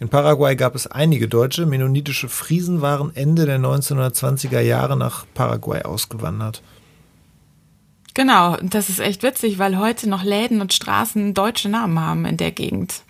[0.00, 1.66] In Paraguay gab es einige Deutsche.
[1.66, 6.62] Mennonitische Friesen waren Ende der 1920er Jahre nach Paraguay ausgewandert.
[8.14, 12.36] Genau, das ist echt witzig, weil heute noch Läden und Straßen deutsche Namen haben in
[12.36, 13.02] der Gegend.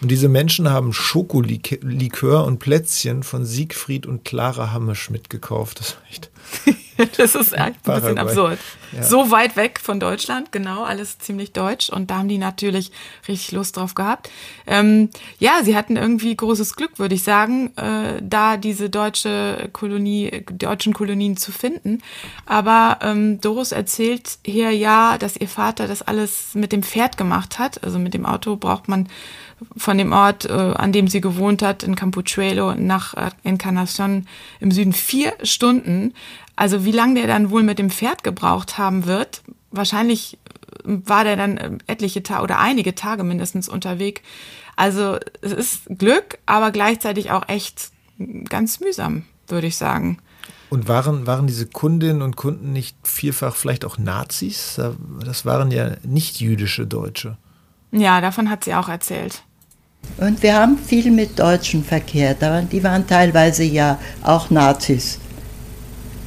[0.00, 5.98] Und diese Menschen haben Schokolikör und Plätzchen von Siegfried und Clara Hammisch mitgekauft.
[7.16, 8.58] Das ist echt das ist ein bisschen absurd.
[8.92, 9.02] Ja.
[9.02, 11.90] So weit weg von Deutschland, genau, alles ziemlich deutsch.
[11.90, 12.90] Und da haben die natürlich
[13.28, 14.30] richtig Lust drauf gehabt.
[14.66, 20.44] Ähm, ja, sie hatten irgendwie großes Glück, würde ich sagen, äh, da diese deutsche Kolonie,
[20.50, 22.02] deutschen Kolonien zu finden.
[22.46, 27.58] Aber ähm, Doris erzählt hier ja, dass ihr Vater das alles mit dem Pferd gemacht
[27.58, 27.84] hat.
[27.84, 29.08] Also mit dem Auto braucht man
[29.76, 34.26] von dem Ort, äh, an dem sie gewohnt hat, in Campuchuelo nach äh, Encarnacion
[34.60, 36.14] im Süden vier Stunden.
[36.56, 40.38] Also wie lange der dann wohl mit dem Pferd gebraucht haben wird, wahrscheinlich
[40.84, 44.22] äh, war der dann äh, etliche Tage oder einige Tage mindestens unterwegs.
[44.76, 47.90] Also es ist Glück, aber gleichzeitig auch echt
[48.48, 50.18] ganz mühsam, würde ich sagen.
[50.70, 54.80] Und waren, waren diese Kundinnen und Kunden nicht vielfach vielleicht auch Nazis?
[55.24, 57.38] Das waren ja nicht jüdische Deutsche.
[57.90, 59.42] Ja, davon hat sie auch erzählt.
[60.18, 62.38] Und wir haben viel mit Deutschen verkehrt.
[62.72, 65.18] Die waren teilweise ja auch Nazis.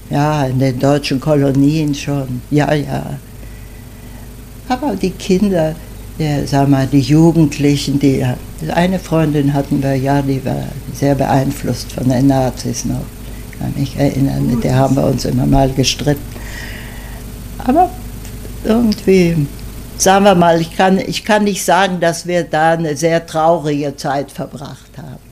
[0.10, 2.42] Ja, in den deutschen Kolonien schon.
[2.50, 3.18] Ja, ja.
[4.70, 5.76] Aber die Kinder,
[6.18, 8.26] ja, sag mal, die Jugendlichen, die,
[8.74, 13.04] eine Freundin hatten wir, ja, die war sehr beeinflusst von den Nazis noch.
[13.52, 16.22] Ich kann mich erinnern, mit der haben wir uns immer mal gestritten.
[17.58, 17.90] Aber
[18.64, 19.36] irgendwie
[20.02, 23.96] sagen wir mal, ich kann, ich kann nicht sagen, dass wir da eine sehr traurige
[23.96, 25.32] Zeit verbracht haben.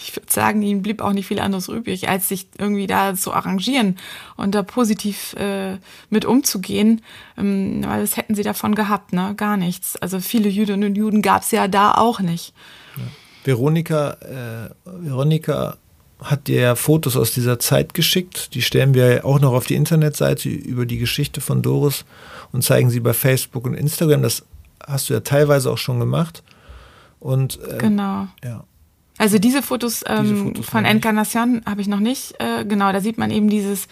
[0.00, 3.32] Ich würde sagen, ihnen blieb auch nicht viel anderes übrig, als sich irgendwie da zu
[3.32, 3.98] arrangieren
[4.36, 5.76] und da positiv äh,
[6.08, 7.02] mit umzugehen.
[7.36, 9.34] Ähm, weil das hätten sie davon gehabt, ne?
[9.36, 9.96] Gar nichts.
[9.96, 12.54] Also viele Jüdinnen und Juden gab es ja da auch nicht.
[12.96, 13.02] Ja.
[13.44, 15.76] Veronika, äh, Veronika
[16.22, 18.54] hat dir ja Fotos aus dieser Zeit geschickt.
[18.54, 22.04] Die stellen wir auch noch auf die Internetseite über die Geschichte von Doris
[22.52, 24.22] und zeigen sie bei Facebook und Instagram.
[24.22, 24.44] Das
[24.84, 26.42] hast du ja teilweise auch schon gemacht.
[27.20, 28.28] Und, äh, genau.
[28.44, 28.64] Ja.
[29.16, 32.34] Also diese Fotos, ähm, diese Fotos von Encarnacion habe ich noch nicht.
[32.38, 33.88] Äh, genau, da sieht man eben dieses,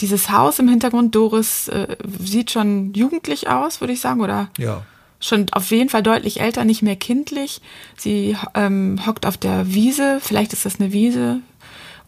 [0.00, 1.14] dieses Haus im Hintergrund.
[1.14, 4.50] Doris äh, sieht schon jugendlich aus, würde ich sagen, oder?
[4.58, 4.84] Ja.
[5.20, 7.60] Schon auf jeden Fall deutlich älter, nicht mehr kindlich.
[7.96, 11.40] Sie ähm, hockt auf der Wiese, vielleicht ist das eine Wiese.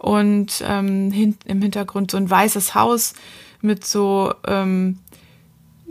[0.00, 3.14] Und ähm, hin, im Hintergrund so ein weißes Haus
[3.60, 4.98] mit so ähm,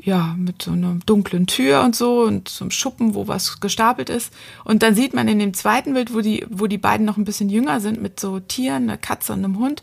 [0.02, 4.10] ja, mit so einer dunklen Tür und so und so einem Schuppen, wo was gestapelt
[4.10, 4.34] ist.
[4.64, 7.26] Und dann sieht man in dem zweiten Bild, wo die, wo die beiden noch ein
[7.26, 9.82] bisschen jünger sind, mit so Tieren, einer Katze und einem Hund,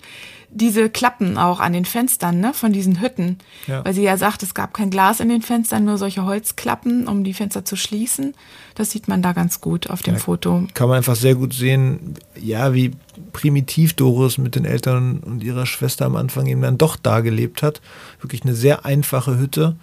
[0.50, 3.38] diese Klappen auch an den Fenstern, ne, von diesen Hütten.
[3.66, 3.84] Ja.
[3.84, 7.24] Weil sie ja sagt, es gab kein Glas in den Fenstern, nur solche Holzklappen, um
[7.24, 8.34] die Fenster zu schließen.
[8.74, 10.66] Das sieht man da ganz gut auf dem ja, Foto.
[10.72, 12.92] Kann man einfach sehr gut sehen, ja, wie
[13.32, 17.62] primitiv Doris mit den Eltern und ihrer Schwester am Anfang eben dann doch da gelebt
[17.62, 17.80] hat.
[18.20, 19.76] Wirklich eine sehr einfache Hütte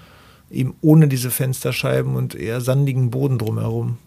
[0.53, 3.97] eben ohne diese Fensterscheiben und eher sandigen Boden drumherum.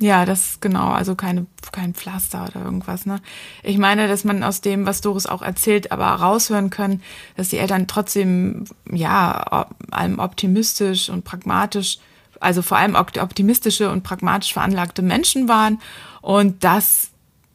[0.00, 3.06] Ja, das genau, also keine, kein Pflaster oder irgendwas.
[3.06, 3.20] Ne?
[3.62, 7.00] Ich meine, dass man aus dem, was Doris auch erzählt, aber raushören können,
[7.36, 11.98] dass die Eltern trotzdem, ja, allem optimistisch und pragmatisch,
[12.40, 15.80] also vor allem optimistische und pragmatisch veranlagte Menschen waren.
[16.20, 17.10] Und das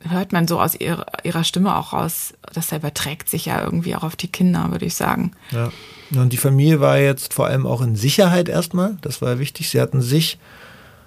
[0.07, 4.03] hört man so aus ihrer, ihrer Stimme auch raus, das überträgt sich ja irgendwie auch
[4.03, 5.31] auf die Kinder, würde ich sagen.
[5.51, 5.71] Ja.
[6.15, 8.97] Und die Familie war jetzt vor allem auch in Sicherheit erstmal.
[9.01, 9.69] Das war wichtig.
[9.69, 10.39] Sie hatten sich,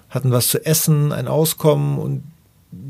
[0.09, 2.23] hatten was zu essen, ein Auskommen und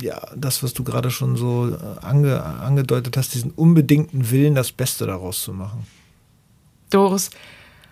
[0.01, 4.71] ja, das, was du gerade schon so äh, ange, angedeutet hast, diesen unbedingten Willen, das
[4.71, 5.85] Beste daraus zu machen.
[6.89, 7.31] Doris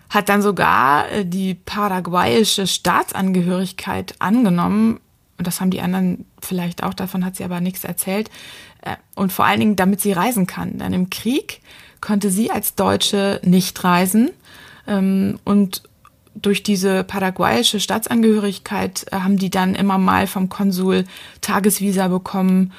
[0.10, 5.00] hat dann sogar äh, die paraguayische Staatsangehörigkeit angenommen.
[5.42, 8.30] Und das haben die anderen vielleicht auch, davon hat sie aber nichts erzählt.
[8.84, 10.78] Äh, und vor allen Dingen, damit sie reisen kann.
[10.78, 11.62] Denn im Krieg
[12.00, 14.30] konnte sie als Deutsche nicht reisen.
[14.86, 15.82] Ähm, und
[16.36, 21.06] durch diese paraguayische Staatsangehörigkeit äh, haben die dann immer mal vom Konsul
[21.42, 22.72] Tagesvisa bekommen.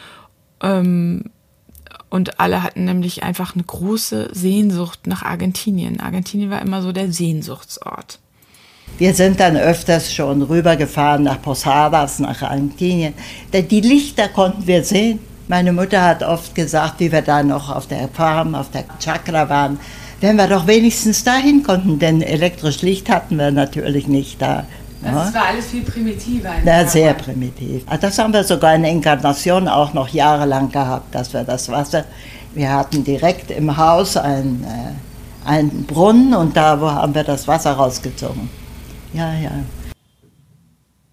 [0.61, 1.25] Ähm,
[2.11, 5.99] und alle hatten nämlich einfach eine große Sehnsucht nach Argentinien.
[5.99, 8.21] Argentinien war immer so der Sehnsuchtsort.
[8.99, 13.15] Wir sind dann öfters schon rübergefahren nach Posadas, nach Argentinien.
[13.53, 15.19] Denn die Lichter konnten wir sehen.
[15.49, 19.49] Meine Mutter hat oft gesagt, wie wir da noch auf der Farm, auf der Chakra
[19.49, 19.79] waren,
[20.21, 24.65] wenn wir doch wenigstens dahin konnten, denn elektrisch Licht hatten wir natürlich nicht da.
[25.05, 25.13] Ja.
[25.25, 26.51] Das war alles viel primitiver.
[26.65, 27.83] Ja, sehr primitiv.
[27.89, 32.05] Ah, das haben wir sogar in Inkarnation auch noch jahrelang gehabt, dass wir das Wasser,
[32.55, 37.73] wir hatten direkt im Haus einen, äh, einen Brunnen und da haben wir das Wasser
[37.73, 38.62] rausgezogen.
[39.13, 39.53] Ja, ja.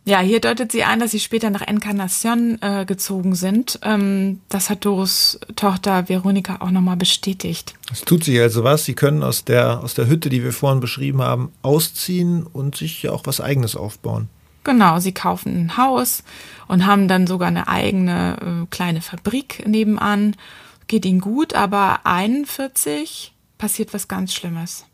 [0.10, 3.80] Ja, hier deutet sie an, dass sie später nach Encarnacion äh, gezogen sind.
[3.84, 7.76] Ähm, das hat Doris Tochter Veronika auch nochmal bestätigt.
[7.92, 8.86] Es tut sich also was.
[8.86, 13.04] Sie können aus der, aus der Hütte, die wir vorhin beschrieben haben, ausziehen und sich
[13.04, 14.30] ja auch was Eigenes aufbauen.
[14.64, 16.24] Genau, sie kaufen ein Haus
[16.68, 20.36] und haben dann sogar eine eigene äh, kleine Fabrik nebenan.
[20.88, 24.86] Geht ihnen gut, aber 41 passiert was ganz Schlimmes.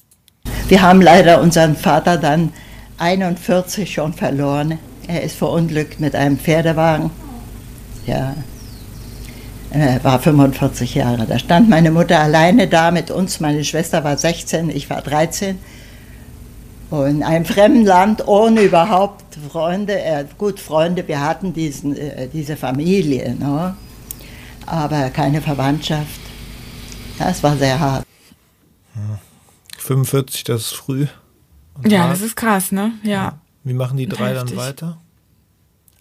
[0.67, 2.51] Wir haben leider unseren Vater dann
[2.97, 4.79] 41 schon verloren.
[5.07, 7.11] Er ist verunglückt mit einem Pferdewagen.
[8.07, 8.35] Ja,
[9.71, 11.25] er war 45 Jahre.
[11.25, 13.39] Da stand meine Mutter alleine da mit uns.
[13.39, 15.59] Meine Schwester war 16, ich war 13.
[16.91, 19.99] Und in einem fremden Land ohne überhaupt Freunde.
[20.01, 23.75] Äh, gut, Freunde, wir hatten diesen, äh, diese Familie, ne?
[24.65, 26.21] aber keine Verwandtschaft.
[27.19, 28.05] Das war sehr hart.
[29.77, 31.07] 45, das ist früh.
[31.83, 32.91] Ja, das ist krass, ne?
[33.03, 33.11] Ja.
[33.11, 33.39] ja.
[33.63, 34.51] Wie machen die drei Heftig.
[34.51, 35.01] dann weiter?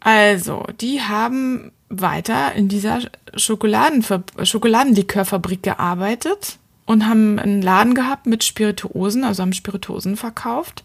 [0.01, 3.01] Also, die haben weiter in dieser
[3.37, 10.85] Schokoladenlikörfabrik gearbeitet und haben einen Laden gehabt mit Spirituosen, also haben Spirituosen verkauft.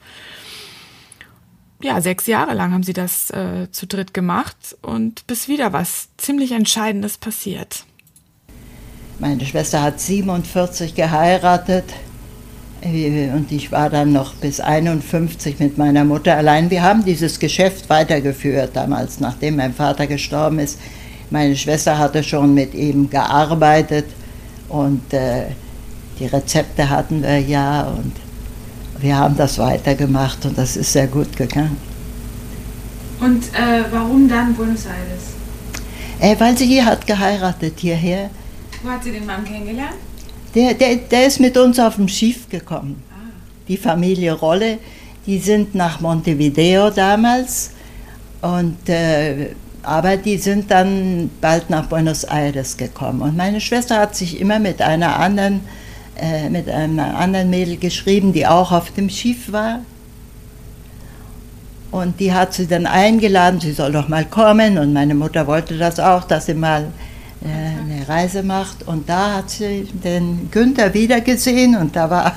[1.82, 6.10] Ja, sechs Jahre lang haben sie das äh, zu dritt gemacht und bis wieder was
[6.18, 7.86] ziemlich Entscheidendes passiert.
[9.18, 11.86] Meine Schwester hat 47 geheiratet
[12.82, 16.70] und ich war dann noch bis 51 mit meiner Mutter allein.
[16.70, 20.80] Wir haben dieses Geschäft weitergeführt damals, nachdem mein Vater gestorben ist.
[21.30, 24.06] Meine Schwester hatte schon mit ihm gearbeitet
[24.70, 25.48] und äh,
[26.20, 28.14] die Rezepte hatten wir ja und
[29.00, 31.78] wir haben das weitergemacht und das ist sehr gut gegangen.
[33.20, 35.40] Und äh, warum dann Buenos Aires?
[36.20, 38.30] Äh, weil sie hier hat geheiratet hierher.
[38.84, 40.09] Wo hat sie den Mann kennengelernt?
[40.56, 43.04] Der, der, der ist mit uns auf dem Schiff gekommen.
[43.68, 44.80] Die Familie Rolle,
[45.26, 47.72] die sind nach Montevideo damals.
[48.42, 49.50] Und, äh,
[49.84, 53.22] aber die sind dann bald nach Buenos Aires gekommen.
[53.22, 55.62] Und meine Schwester hat sich immer mit einer anderen,
[56.20, 59.82] äh, mit einer anderen Mädel geschrieben, die auch auf dem Schiff war.
[61.92, 64.78] Und die hat sie dann eingeladen, sie soll doch mal kommen.
[64.78, 66.88] Und meine Mutter wollte das auch, dass sie mal
[67.48, 68.88] eine Reise macht.
[68.88, 72.36] Und da hat sie den Günther wiedergesehen und da war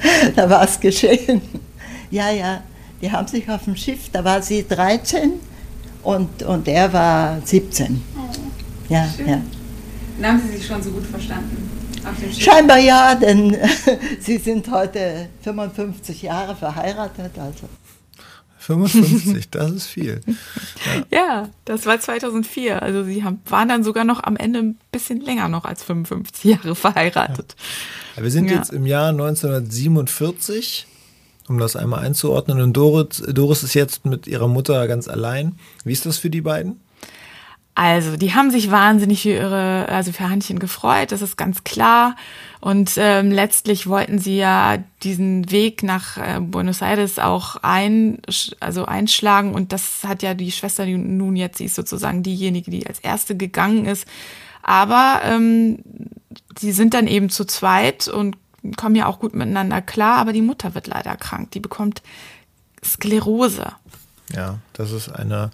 [0.36, 1.40] da war es geschehen.
[2.10, 2.62] Ja, ja,
[3.00, 5.32] die haben sich auf dem Schiff, da war sie 13
[6.02, 8.02] und, und er war 17.
[8.88, 9.28] Ja, Schön.
[9.28, 9.40] ja.
[10.20, 11.70] Dann haben Sie sich schon so gut verstanden
[12.04, 12.44] auf dem Schiff.
[12.44, 13.56] Scheinbar ja, denn
[14.20, 17.32] sie sind heute 55 Jahre verheiratet.
[17.38, 17.68] Also.
[18.62, 20.20] 55, das ist viel.
[21.12, 22.82] Ja, das war 2004.
[22.82, 26.44] Also Sie haben, waren dann sogar noch am Ende ein bisschen länger noch als 55
[26.44, 27.54] Jahre verheiratet.
[28.16, 28.56] Ja, wir sind Ja.
[28.56, 30.86] jetzt im Jahr 1947,
[31.48, 32.60] um das einmal einzuordnen.
[32.60, 35.56] Und Doris, Doris ist jetzt mit ihrer Mutter ganz allein.
[35.84, 36.80] Wie ist das für die beiden?
[37.74, 42.16] Also, die haben sich wahnsinnig für ihre, also für Hannchen gefreut, das ist ganz klar.
[42.60, 48.20] Und ähm, letztlich wollten sie ja diesen Weg nach äh, Buenos Aires auch ein,
[48.60, 49.54] also einschlagen.
[49.54, 53.00] Und das hat ja die Schwester die nun jetzt, sie ist sozusagen diejenige, die als
[53.00, 54.06] erste gegangen ist.
[54.62, 55.78] Aber ähm,
[56.60, 58.36] die sind dann eben zu zweit und
[58.76, 60.18] kommen ja auch gut miteinander klar.
[60.18, 61.50] Aber die Mutter wird leider krank.
[61.52, 62.02] Die bekommt
[62.84, 63.72] Sklerose.
[64.34, 65.50] Ja, das ist eine,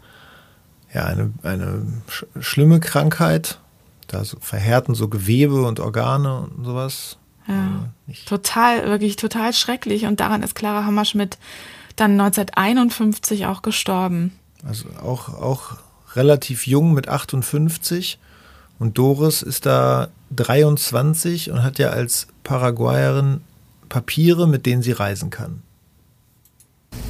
[0.94, 3.58] ja, eine, eine sch schlimme Krankheit.
[4.06, 7.18] Da so verhärten so Gewebe und Organe und sowas.
[7.46, 7.54] Ja.
[7.54, 10.06] Äh, nicht- Total, wirklich total schrecklich.
[10.06, 11.38] Und daran ist Clara Hammerschmidt
[11.96, 14.32] dann 1951 auch gestorben.
[14.66, 15.76] Also auch, auch
[16.14, 18.18] relativ jung mit 58.
[18.78, 23.40] Und Doris ist da 23 und hat ja als Paraguayerin
[23.88, 25.62] Papiere, mit denen sie reisen kann.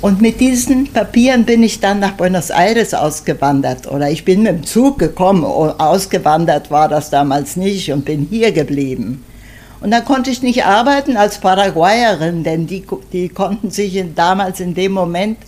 [0.01, 3.91] Und mit diesen Papieren bin ich dann nach Buenos Aires ausgewandert.
[3.91, 5.45] Oder ich bin mit dem Zug gekommen.
[5.45, 9.25] Ausgewandert war das damals nicht und bin hier geblieben.
[9.81, 14.61] Und dann konnte ich nicht arbeiten als Paraguayerin, denn die, die konnten sich in, damals
[14.61, 15.38] in dem Moment,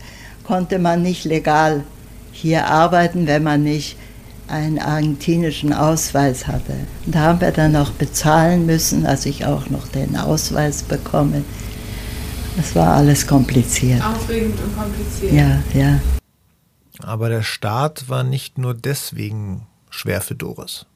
[0.45, 1.85] konnte man nicht legal
[2.33, 3.97] hier arbeiten, wenn man nicht
[4.49, 6.75] einen argentinischen Ausweis hatte.
[7.07, 11.45] Und da haben wir dann noch bezahlen müssen, dass ich auch noch den Ausweis bekomme.
[12.57, 14.03] Das war alles kompliziert.
[14.05, 15.33] Aufregend und kompliziert.
[15.33, 16.01] Ja, ja.
[17.03, 20.87] Aber der Start war nicht nur deswegen schwer für Doris.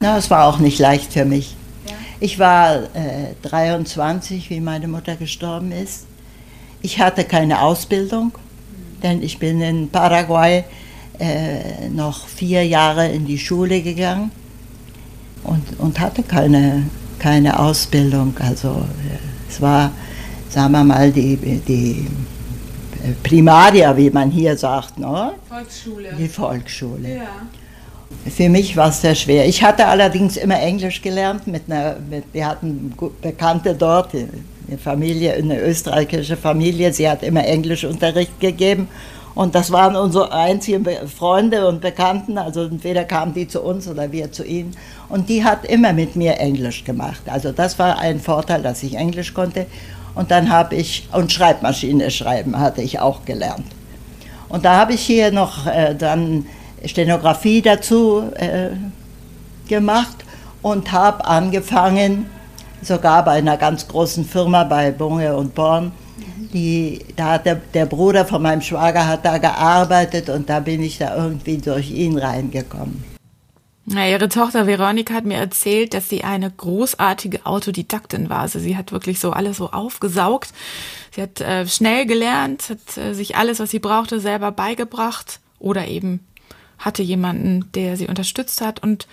[0.00, 1.56] Na, es war auch nicht leicht für mich.
[2.18, 6.06] Ich war äh, 23, wie meine Mutter gestorben ist.
[6.80, 8.32] Ich hatte keine Ausbildung,
[9.02, 10.64] denn ich bin in Paraguay
[11.18, 14.30] äh, noch vier Jahre in die Schule gegangen
[15.44, 16.84] und, und hatte keine,
[17.18, 18.34] keine Ausbildung.
[18.38, 19.90] Also äh, es war,
[20.56, 22.06] sagen wir mal, die, die
[23.04, 25.32] äh, Primaria, wie man hier sagt, ne?
[25.46, 26.08] Volksschule.
[26.18, 27.16] die Volksschule.
[27.16, 28.30] Ja.
[28.34, 29.46] Für mich war es sehr schwer.
[29.46, 31.46] Ich hatte allerdings immer Englisch gelernt.
[31.46, 36.90] Mit einer, mit, wir hatten Bekannte dort, eine Familie, eine österreichische Familie.
[36.90, 38.88] Sie hat immer Englischunterricht gegeben.
[39.34, 42.38] Und das waren unsere einzigen Freunde und Bekannten.
[42.38, 44.74] Also entweder kamen die zu uns oder wir zu ihnen.
[45.10, 47.20] Und die hat immer mit mir Englisch gemacht.
[47.26, 49.66] Also das war ein Vorteil, dass ich Englisch konnte.
[50.16, 53.66] Und dann habe ich, und Schreibmaschine schreiben hatte ich auch gelernt.
[54.48, 56.46] Und da habe ich hier noch äh, dann
[56.84, 58.70] Stenografie dazu äh,
[59.68, 60.16] gemacht
[60.62, 62.30] und habe angefangen,
[62.82, 65.92] sogar bei einer ganz großen Firma bei Bunge und Born.
[66.52, 70.82] Die, da hat der, der Bruder von meinem Schwager hat da gearbeitet und da bin
[70.82, 73.15] ich da irgendwie durch ihn reingekommen.
[73.88, 78.40] Na, ihre Tochter Veronika hat mir erzählt, dass sie eine großartige Autodidaktin war.
[78.40, 80.52] Also sie hat wirklich so alles so aufgesaugt.
[81.14, 85.86] Sie hat äh, schnell gelernt, hat äh, sich alles, was sie brauchte, selber beigebracht oder
[85.86, 86.26] eben
[86.78, 89.06] hatte jemanden, der sie unterstützt hat und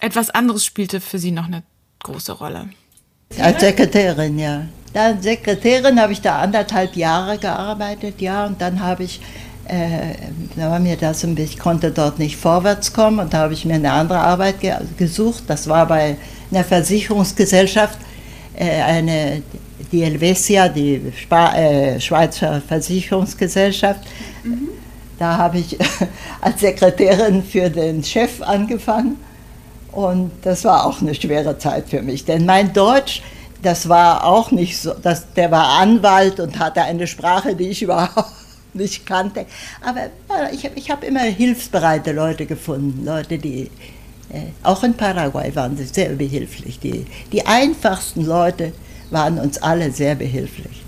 [0.00, 1.62] etwas anderes spielte für sie noch eine
[2.02, 2.70] große Rolle.
[3.38, 4.66] Als Sekretärin, ja.
[4.94, 9.20] Als Sekretärin habe ich da anderthalb Jahre gearbeitet, ja, und dann habe ich,
[10.56, 13.54] da war mir das ein bisschen, ich konnte dort nicht vorwärts kommen und da habe
[13.54, 15.44] ich mir eine andere Arbeit ge gesucht.
[15.48, 16.16] Das war bei
[16.50, 17.98] einer Versicherungsgesellschaft,
[18.56, 19.42] äh, eine,
[19.90, 24.00] die Helvetia, die Spa äh, Schweizer Versicherungsgesellschaft.
[25.18, 25.76] Da habe ich
[26.40, 29.16] als Sekretärin für den Chef angefangen.
[29.90, 33.22] Und das war auch eine schwere Zeit für mich, denn mein Deutsch,
[33.62, 37.82] das war auch nicht so, das, der war Anwalt und hatte eine Sprache, die ich
[37.82, 38.45] überhaupt
[38.76, 39.46] nicht kannte.
[39.82, 40.10] Aber
[40.52, 43.70] ich, ich habe immer hilfsbereite Leute gefunden, Leute, die,
[44.28, 46.80] Äh, auch in Paraguay waren sehr behilflich.
[46.80, 48.72] Die, die einfachsten Leute
[49.10, 50.82] waren uns alle sehr behilflich.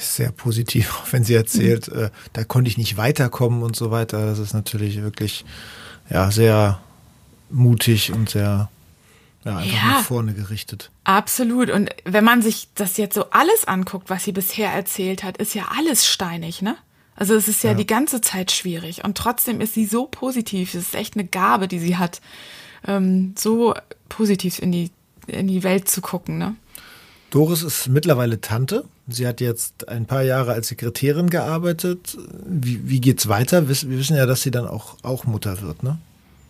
[0.00, 2.10] Sehr positiv, auch wenn sie erzählt, mhm.
[2.32, 4.26] da konnte ich nicht weiterkommen und so weiter.
[4.26, 5.44] Das ist natürlich wirklich
[6.10, 6.80] ja, sehr
[7.50, 8.70] mutig und sehr
[9.48, 10.90] ja, einfach ja, nach vorne gerichtet.
[11.04, 11.70] Absolut.
[11.70, 15.54] Und wenn man sich das jetzt so alles anguckt, was sie bisher erzählt hat, ist
[15.54, 16.76] ja alles steinig, ne?
[17.16, 20.74] Also es ist ja, ja, die ganze Zeit schwierig und trotzdem ist sie so positiv.
[20.74, 22.20] Es ist echt eine Gabe, die sie hat,
[22.86, 23.74] ähm, so
[24.08, 24.92] positiv in die,
[25.26, 26.38] in die Welt zu gucken.
[26.38, 26.54] Ne?
[27.30, 28.84] Doris ist mittlerweile Tante.
[29.08, 32.16] Sie hat jetzt ein paar Jahre als Sekretärin gearbeitet.
[32.46, 33.68] Wie, wie geht's weiter?
[33.68, 35.98] Wir wissen ja, dass sie dann auch, auch Mutter wird, ne?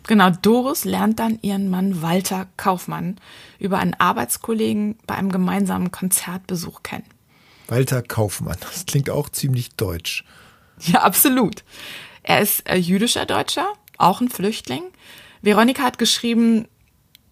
[0.09, 3.17] Genau, Doris lernt dann ihren Mann Walter Kaufmann
[3.59, 7.05] über einen Arbeitskollegen bei einem gemeinsamen Konzertbesuch kennen.
[7.67, 10.23] Walter Kaufmann, das klingt auch ziemlich deutsch.
[10.79, 11.63] Ja, absolut.
[12.23, 14.81] Er ist äh, jüdischer Deutscher, auch ein Flüchtling.
[15.43, 16.67] Veronika hat geschrieben,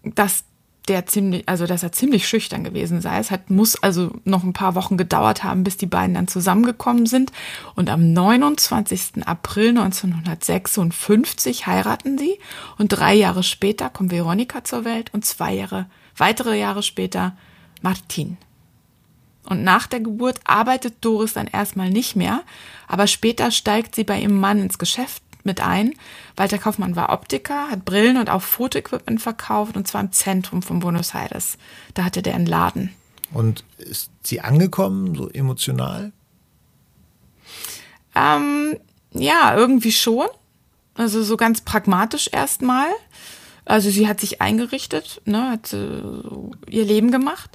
[0.04, 0.44] dass
[0.88, 3.18] der ziemlich, also dass er ziemlich schüchtern gewesen sei.
[3.18, 7.06] Es hat, muss also noch ein paar Wochen gedauert haben, bis die beiden dann zusammengekommen
[7.06, 7.32] sind.
[7.74, 9.26] Und am 29.
[9.26, 12.38] April 1956 heiraten sie.
[12.78, 15.86] Und drei Jahre später kommt Veronika zur Welt und zwei Jahre,
[16.16, 17.36] weitere Jahre später
[17.82, 18.36] Martin.
[19.48, 22.42] Und nach der Geburt arbeitet Doris dann erstmal nicht mehr,
[22.86, 25.94] aber später steigt sie bei ihrem Mann ins Geschäft mit ein.
[26.36, 30.78] Walter Kaufmann war Optiker, hat Brillen und auch Fotoequipment verkauft und zwar im Zentrum von
[30.78, 31.58] Buenos Aires.
[31.94, 32.94] Da hatte der einen Laden.
[33.32, 36.12] Und ist sie angekommen, so emotional?
[38.14, 38.78] Ähm,
[39.12, 40.28] ja, irgendwie schon.
[40.94, 42.88] Also so ganz pragmatisch erstmal.
[43.64, 46.00] Also sie hat sich eingerichtet, ne, hat äh,
[46.70, 47.50] ihr Leben gemacht,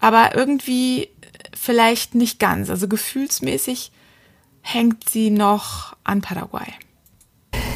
[0.00, 1.08] aber irgendwie
[1.56, 2.68] vielleicht nicht ganz.
[2.68, 3.92] Also gefühlsmäßig
[4.60, 6.72] hängt sie noch an Paraguay.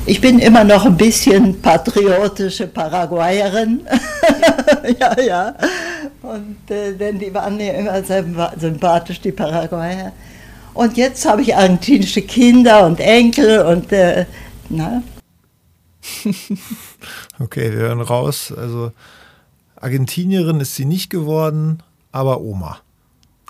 [0.08, 3.84] Ich bin immer noch ein bisschen patriotische Paraguayerin.
[5.00, 5.54] ja, ja.
[6.22, 8.24] Und äh, denn die waren mir immer sehr
[8.56, 10.12] sympathisch, die Paraguayer.
[10.74, 14.26] Und jetzt habe ich argentinische Kinder und Enkel und äh,
[14.68, 15.02] na.
[17.40, 18.54] okay, wir hören raus.
[18.56, 18.92] Also
[19.74, 21.82] Argentinierin ist sie nicht geworden,
[22.12, 22.78] aber Oma.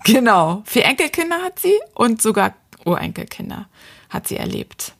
[0.04, 0.62] Genau.
[0.64, 2.54] Vier Enkelkinder hat sie und sogar
[2.86, 3.66] Urenkelkinder
[4.08, 4.95] hat sie erlebt.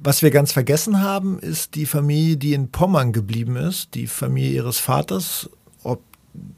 [0.00, 4.52] Was wir ganz vergessen haben, ist die Familie, die in Pommern geblieben ist, die Familie
[4.52, 5.50] ihres Vaters.
[5.82, 6.02] Ob,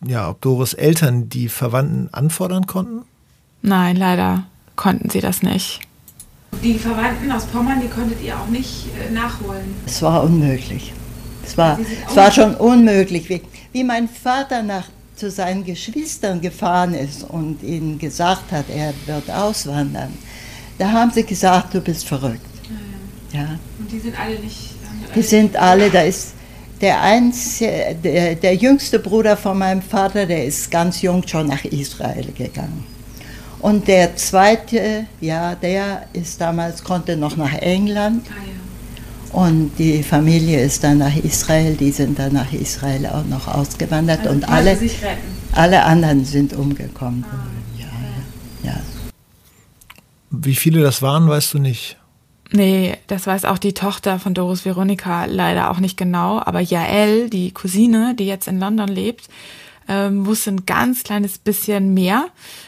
[0.06, 3.02] ja, ob Doris Eltern die Verwandten anfordern konnten?
[3.62, 4.44] Nein, leider
[4.76, 5.80] konnten sie das nicht.
[6.62, 9.74] Die Verwandten aus Pommern, die konntet ihr auch nicht äh, nachholen?
[9.86, 10.92] Es war unmöglich.
[11.44, 11.78] Es war,
[12.08, 13.28] es war schon unmöglich.
[13.28, 13.40] Wie,
[13.72, 14.84] wie mein Vater nach
[15.16, 20.12] zu seinen Geschwistern gefahren ist und ihnen gesagt hat, er wird auswandern,
[20.78, 22.49] da haben sie gesagt, du bist verrückt.
[23.32, 23.58] Ja.
[23.78, 24.74] Und die sind alle nicht.
[25.14, 26.34] Die sind alle, da ist
[26.80, 31.64] der, einzige, der, der jüngste Bruder von meinem Vater, der ist ganz jung schon nach
[31.64, 32.84] Israel gegangen.
[33.60, 38.26] Und der zweite, ja, der ist damals, konnte noch nach England.
[38.30, 38.60] Ah, ja.
[39.32, 44.20] Und die Familie ist dann nach Israel, die sind dann nach Israel auch noch ausgewandert
[44.20, 44.76] also und alle,
[45.52, 47.24] alle anderen sind umgekommen.
[47.30, 47.46] Ah,
[47.78, 47.84] ja,
[48.64, 48.80] ja, ja.
[50.30, 51.99] Wie viele das waren, weißt du nicht.
[52.52, 56.40] Nee, das weiß auch die Tochter von Doris Veronika leider auch nicht genau.
[56.44, 59.28] Aber Jael, die Cousine, die jetzt in London lebt,
[59.88, 62.26] ähm, wusste ein ganz kleines bisschen mehr.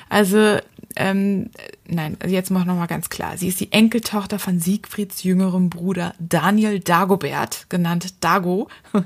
[0.09, 0.59] Also
[0.97, 1.51] ähm,
[1.87, 3.37] nein, also jetzt mach noch mal ganz klar.
[3.37, 8.68] Sie ist die Enkeltochter von Siegfrieds jüngerem Bruder Daniel Dagobert, genannt Dago.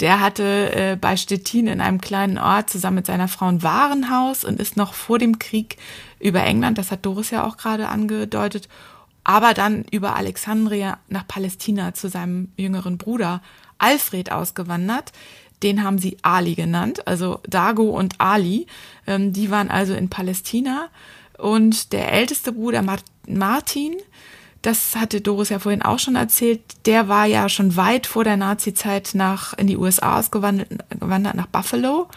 [0.00, 4.44] Der hatte äh, bei Stettin in einem kleinen Ort zusammen mit seiner Frau ein Warenhaus
[4.44, 5.76] und ist noch vor dem Krieg
[6.18, 8.68] über England, das hat Doris ja auch gerade angedeutet,
[9.24, 13.42] aber dann über Alexandria nach Palästina zu seinem jüngeren Bruder
[13.78, 15.12] Alfred ausgewandert.
[15.62, 18.66] Den haben sie Ali genannt, also Dago und Ali.
[19.06, 20.88] Ähm, die waren also in Palästina
[21.40, 22.84] und der älteste Bruder
[23.26, 23.96] Martin,
[24.62, 28.36] das hatte Doris ja vorhin auch schon erzählt, der war ja schon weit vor der
[28.36, 32.08] Nazi-Zeit nach, in die USA ausgewandert, gewandert nach Buffalo.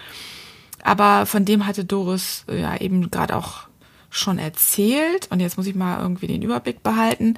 [0.83, 3.67] Aber von dem hatte Doris ja eben gerade auch
[4.13, 5.27] schon erzählt.
[5.31, 7.37] Und jetzt muss ich mal irgendwie den Überblick behalten.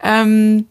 [0.00, 0.66] Ähm,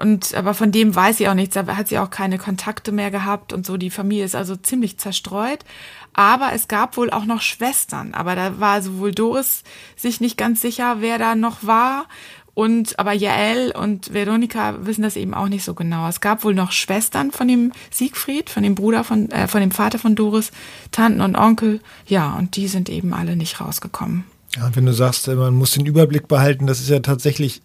[0.00, 1.54] und aber von dem weiß sie auch nichts.
[1.54, 3.76] Da hat sie auch keine Kontakte mehr gehabt und so.
[3.76, 5.64] Die Familie ist also ziemlich zerstreut.
[6.12, 8.14] Aber es gab wohl auch noch Schwestern.
[8.14, 9.62] Aber da war sowohl Doris
[9.96, 12.06] sich nicht ganz sicher, wer da noch war.
[12.54, 16.08] Und aber Jael und Veronika wissen das eben auch nicht so genau.
[16.08, 19.72] Es gab wohl noch Schwestern von dem Siegfried, von dem Bruder von, äh, von dem
[19.72, 20.52] Vater von Doris,
[20.92, 21.80] Tanten und Onkel.
[22.06, 24.24] Ja, und die sind eben alle nicht rausgekommen.
[24.56, 27.60] Ja, wenn du sagst, man muss den Überblick behalten, das ist ja tatsächlich,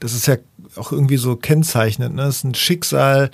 [0.00, 0.36] das ist ja
[0.76, 2.14] auch irgendwie so kennzeichnend.
[2.14, 2.22] Ne?
[2.22, 3.30] Das ist ein Schicksal,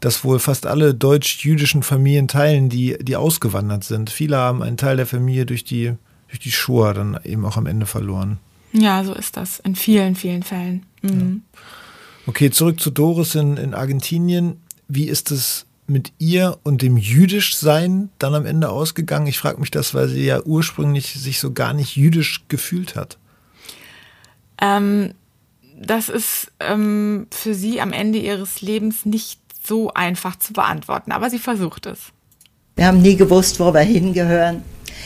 [0.00, 4.10] das wohl fast alle deutsch-jüdischen Familien teilen, die, die ausgewandert sind.
[4.10, 5.92] Viele haben einen Teil der Familie durch die,
[6.26, 8.38] durch die Shoah dann eben auch am Ende verloren.
[8.72, 10.86] Ja, so ist das in vielen, vielen Fällen.
[11.02, 11.42] Mhm.
[11.54, 11.60] Ja.
[12.26, 14.60] Okay, zurück zu Doris in, in Argentinien.
[14.88, 19.26] Wie ist es mit ihr und dem Jüdischsein dann am Ende ausgegangen?
[19.26, 23.18] Ich frage mich das, weil sie ja ursprünglich sich so gar nicht jüdisch gefühlt hat.
[24.60, 25.14] Ähm,
[25.80, 31.30] das ist ähm, für sie am Ende ihres Lebens nicht so einfach zu beantworten, aber
[31.30, 31.98] sie versucht es.
[32.76, 34.62] Wir haben nie gewusst, wo wir hingehören.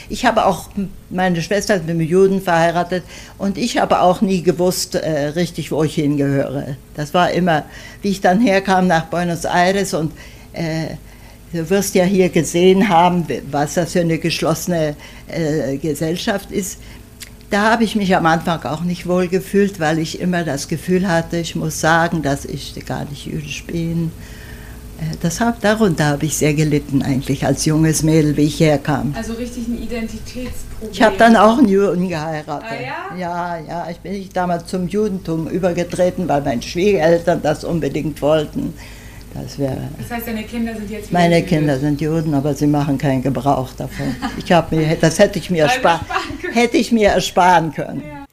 [0.09, 0.69] Ich habe auch,
[1.11, 3.05] meine Schwester ist mit einem Juden verheiratet
[3.39, 6.77] und ich habe auch nie gewusst äh, richtig, wo ich hingehöre.
[6.95, 7.65] Das war immer,
[8.03, 10.13] wie ich dann herkam nach Buenos Aires und
[10.53, 10.97] äh,
[11.53, 14.97] du wirst ja hier gesehen haben, was das für eine geschlossene
[15.29, 16.79] äh, Gesellschaft ist.
[17.51, 21.07] Da habe ich mich am Anfang auch nicht wohl gefühlt, weil ich immer das Gefühl
[21.07, 24.11] hatte, ich muss sagen, dass ich gar nicht jüdisch bin.
[25.01, 29.15] Äh, das hab, darunter habe ich sehr gelitten eigentlich als junges Mädel, wie ich herkam.
[29.17, 30.93] Also richtig ein Identitätsproblem.
[30.93, 32.69] Ich habe dann auch einen Juden geheiratet.
[32.71, 33.17] Ah, ja?
[33.19, 38.75] Ja, ja, ich bin nicht damals zum Judentum übergetreten, weil meine Schwiegereltern das unbedingt wollten.
[39.35, 41.51] Das, wäre, das heißt, deine Kinder sind jetzt Meine Jüdisch.
[41.51, 44.15] Kinder sind Juden, aber sie machen keinen Gebrauch davon.
[44.39, 46.07] Ich mir, das hätte ich mir, erspar,
[46.53, 48.05] hätte ich mir ersparen können.
[48.07, 48.27] Ja.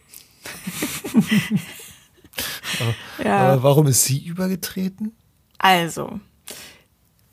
[2.79, 3.37] aber, ja.
[3.37, 5.13] aber warum ist sie übergetreten?
[5.57, 6.19] Also,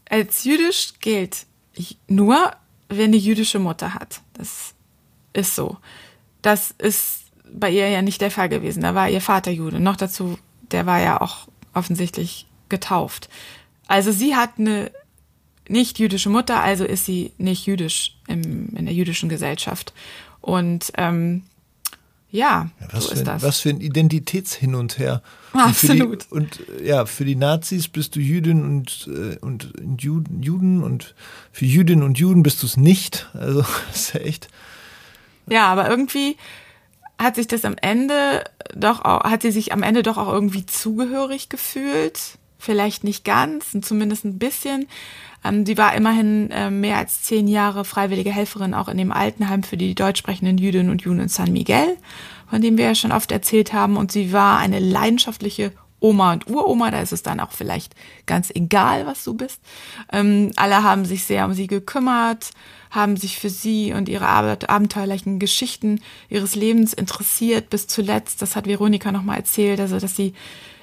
[0.09, 1.47] als jüdisch gilt
[2.09, 2.53] nur,
[2.89, 4.21] wer eine jüdische Mutter hat.
[4.35, 4.75] Das
[5.33, 5.77] ist so.
[6.43, 8.83] Das ist bei ihr ja nicht der Fall gewesen.
[8.83, 9.81] Da war ihr Vater Jude.
[9.81, 10.39] Noch dazu,
[10.71, 13.29] der war ja auch offensichtlich getauft.
[13.87, 14.91] Also sie hat eine
[15.69, 19.93] nicht jüdische Mutter, also ist sie nicht jüdisch im, in der jüdischen Gesellschaft.
[20.41, 21.43] Und ähm,
[22.31, 23.43] ja, was so ist ein, das.
[23.43, 25.23] Was für ein Identitätshin und Her.
[25.53, 26.31] Absolut.
[26.31, 30.43] Und, für die, und ja, für die Nazis bist du Jüdin und, äh, und Juden,
[30.43, 31.15] Juden und
[31.53, 33.29] für Jüdinnen und Juden bist du es nicht.
[33.33, 33.65] Also
[33.95, 34.49] ist ja echt.
[35.47, 36.37] Ja, aber irgendwie
[37.19, 40.67] hat sich das am Ende doch auch, hat sie sich am Ende doch auch irgendwie
[40.67, 42.39] zugehörig gefühlt.
[42.59, 44.87] Vielleicht nicht ganz, zumindest ein bisschen.
[45.45, 49.63] Ähm, sie war immerhin äh, mehr als zehn Jahre freiwillige Helferin auch in dem Altenheim
[49.63, 51.97] für die deutsch sprechenden Jüdinnen und Juden in San Miguel,
[52.51, 53.97] von dem wir ja schon oft erzählt haben.
[53.97, 57.95] Und sie war eine leidenschaftliche Oma und Uroma, da ist es dann auch vielleicht
[58.27, 59.61] ganz egal, was du bist.
[60.13, 62.51] Ähm, alle haben sich sehr um sie gekümmert,
[62.91, 68.41] haben sich für sie und ihre abenteuerlichen Geschichten ihres Lebens interessiert bis zuletzt.
[68.43, 70.35] Das hat Veronika nochmal erzählt, also dass sie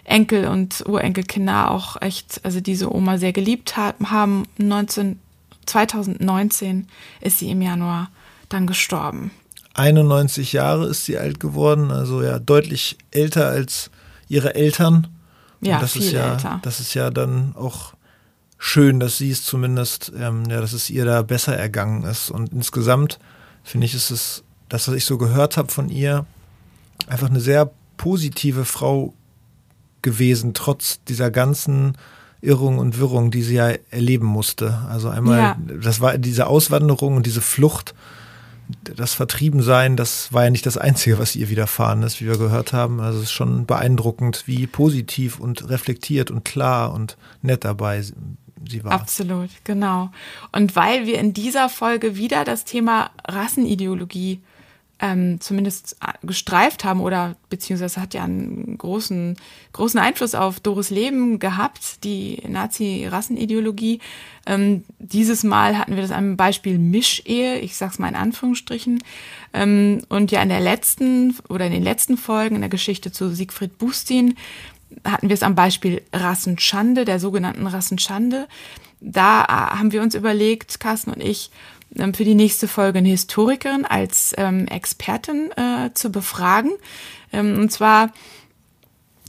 [0.05, 4.45] Enkel und Urenkelkinder auch echt, also diese Oma sehr geliebt haben.
[4.57, 5.19] 19,
[5.65, 6.87] 2019
[7.21, 8.09] ist sie im Januar
[8.49, 9.31] dann gestorben.
[9.73, 13.91] 91 Jahre ist sie alt geworden, also ja deutlich älter als
[14.29, 15.07] ihre Eltern.
[15.61, 16.59] Ja, Und das viel ist ja, älter.
[16.61, 17.93] das ist ja dann auch
[18.57, 22.29] schön, dass sie es zumindest, ähm, ja, dass es ihr da besser ergangen ist.
[22.29, 23.19] Und insgesamt
[23.63, 26.25] finde ich, ist es, das, was ich so gehört habe von ihr,
[27.07, 29.13] einfach eine sehr positive Frau
[30.05, 31.97] gewesen, trotz dieser ganzen
[32.41, 34.79] Irrung und Wirrung, die sie ja erleben musste.
[34.89, 35.57] Also einmal, Ja.
[35.81, 37.93] das war diese Auswanderung und diese Flucht,
[38.83, 42.71] das Vertriebensein, das war ja nicht das Einzige, was ihr widerfahren ist, wie wir gehört
[42.73, 42.99] haben.
[42.99, 48.13] Also es ist schon beeindruckend, wie positiv und reflektiert und klar und nett dabei sie-
[48.69, 48.93] sie war.
[48.93, 50.09] Absolut, genau.
[50.51, 54.39] Und weil wir in dieser Folge wieder das Thema Rassenideologie
[54.99, 59.35] ähm, zumindest äh, gestreift haben oder beziehungsweise hat ja einen großen,
[59.73, 63.99] großen Einfluss auf Doris Leben gehabt, die Nazi-Rassenideologie.
[64.45, 69.03] Ähm, dieses Mal hatten wir das am Beispiel Mischehe, ich sag's mal in Anführungsstrichen.
[69.53, 73.29] Ähm, und ja in der letzten oder in den letzten Folgen in der Geschichte zu
[73.29, 74.35] Siegfried Bustin
[75.03, 78.47] hatten wir es am Beispiel Rassenschande, der sogenannten Rassenschande.
[79.01, 81.51] Da äh, haben wir uns überlegt, Carsten und ich,
[82.13, 86.71] für die nächste Folge eine Historikerin als ähm, Expertin äh, zu befragen.
[87.31, 88.11] Ähm, und zwar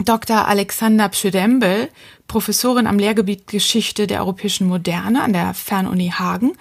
[0.05, 0.47] Dr.
[0.47, 1.89] Alexander Pschödembel,
[2.29, 6.53] Professorin am Lehrgebiet Geschichte der europäischen Moderne an der Fernuni Hagen.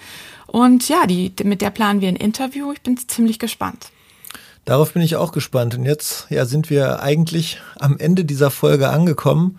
[0.46, 2.72] Und ja, die, mit der planen wir ein Interview.
[2.72, 3.90] Ich bin ziemlich gespannt.
[4.64, 5.76] Darauf bin ich auch gespannt.
[5.76, 9.58] Und jetzt ja, sind wir eigentlich am Ende dieser Folge angekommen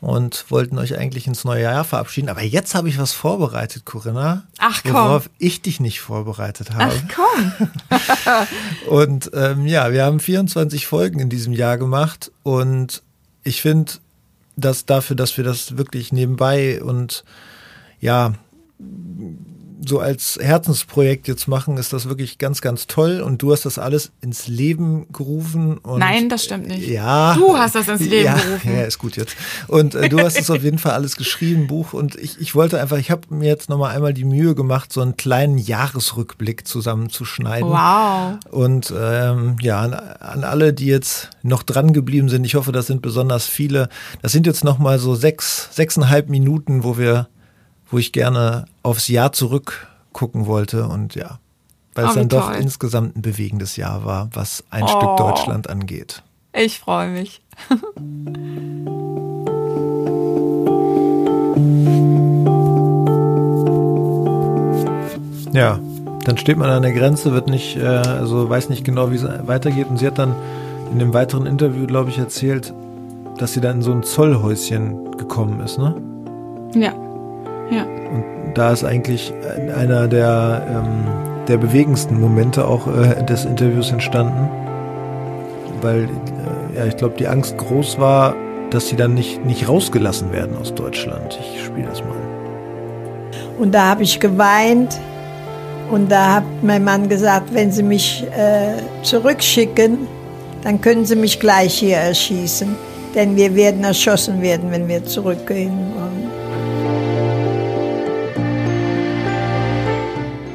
[0.00, 2.28] und wollten euch eigentlich ins neue Jahr verabschieden.
[2.28, 4.46] Aber jetzt habe ich was vorbereitet, Corinna.
[4.58, 4.92] Ach, komm.
[4.92, 6.92] Worauf ich dich nicht vorbereitet habe.
[6.94, 7.68] Ach komm.
[8.88, 13.02] Und ähm, ja, wir haben 24 Folgen in diesem Jahr gemacht und
[13.42, 13.92] ich finde,
[14.56, 17.24] dass dafür, dass wir das wirklich nebenbei und
[18.00, 18.34] ja
[19.88, 23.20] so als Herzensprojekt jetzt machen, ist das wirklich ganz, ganz toll.
[23.20, 25.80] Und du hast das alles ins Leben gerufen.
[25.84, 26.88] Nein, das stimmt nicht.
[26.88, 27.34] Ja.
[27.34, 28.74] Du hast das ins Leben ja, gerufen.
[28.74, 29.36] Ja, ist gut jetzt.
[29.68, 31.92] Und äh, du hast es auf jeden Fall alles geschrieben, Buch.
[31.92, 35.00] Und ich, ich wollte einfach, ich habe mir jetzt nochmal einmal die Mühe gemacht, so
[35.00, 37.68] einen kleinen Jahresrückblick zusammenzuschneiden.
[37.68, 38.38] Wow.
[38.50, 42.86] Und ähm, ja, an, an alle, die jetzt noch dran geblieben sind, ich hoffe, das
[42.86, 43.88] sind besonders viele.
[44.22, 47.28] Das sind jetzt nochmal so sechs, sechseinhalb Minuten, wo wir
[47.90, 51.38] wo ich gerne aufs Jahr zurückgucken wollte und ja,
[51.94, 52.56] weil Oh, es dann doch toll.
[52.60, 54.88] insgesamt ein bewegendes Jahr war, was ein Oh.
[54.88, 56.22] Stück Deutschland angeht.
[56.52, 57.40] Ich freue mich.
[65.52, 65.78] Ja,
[66.24, 69.24] dann steht man an der Grenze, wird nicht, äh, also weiß nicht genau, wie es
[69.46, 69.86] weitergeht.
[69.88, 70.34] Und sie hat dann
[70.92, 72.74] in dem weiteren Interview, glaube ich, erzählt,
[73.38, 75.94] dass sie dann in so ein Zollhäuschen gekommen ist, ne?
[76.74, 76.92] Ja.
[77.70, 77.82] Ja.
[77.82, 79.32] Und da ist eigentlich
[79.76, 81.04] einer der, ähm,
[81.48, 84.48] der bewegendsten Momente auch äh, des Interviews entstanden,
[85.80, 88.34] weil äh, ja, ich glaube, die Angst groß war,
[88.70, 91.38] dass sie dann nicht, nicht rausgelassen werden aus Deutschland.
[91.54, 92.16] Ich spiele das mal.
[93.58, 94.98] Und da habe ich geweint.
[95.90, 100.08] Und da hat mein Mann gesagt, wenn Sie mich äh, zurückschicken,
[100.62, 102.74] dann können Sie mich gleich hier erschießen.
[103.14, 105.92] Denn wir werden erschossen werden, wenn wir zurückgehen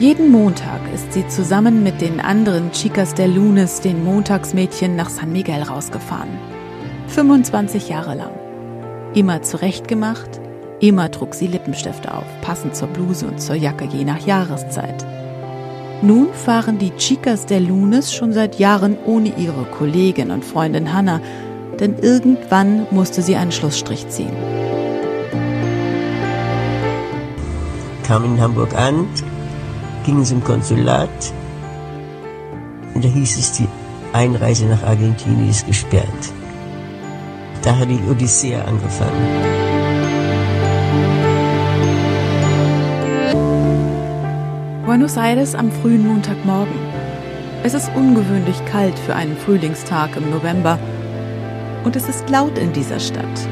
[0.02, 5.32] Jeden Montag ist sie zusammen mit den anderen Chicas del Lunes, den Montagsmädchen, nach San
[5.32, 6.40] Miguel rausgefahren.
[7.06, 8.32] 25 Jahre lang.
[9.14, 10.42] Immer zurechtgemacht,
[10.80, 15.06] immer trug sie Lippenstifte auf, passend zur Bluse und zur Jacke, je nach Jahreszeit.
[16.02, 21.22] Nun fahren die Chicas del Lunes schon seit Jahren ohne ihre Kollegin und Freundin Hannah,
[21.80, 24.34] denn irgendwann musste sie einen Schlussstrich ziehen.
[28.12, 29.08] kamen in Hamburg an,
[30.06, 31.10] gingen zum Konsulat
[32.94, 33.68] und da hieß es, die
[34.14, 36.34] Einreise nach Argentinien ist gesperrt.
[37.64, 39.62] Da hat die Odyssee angefangen.
[44.86, 46.76] Buenos Aires am frühen Montagmorgen.
[47.64, 50.78] Es ist ungewöhnlich kalt für einen Frühlingstag im November
[51.84, 53.48] und es ist laut in dieser Stadt.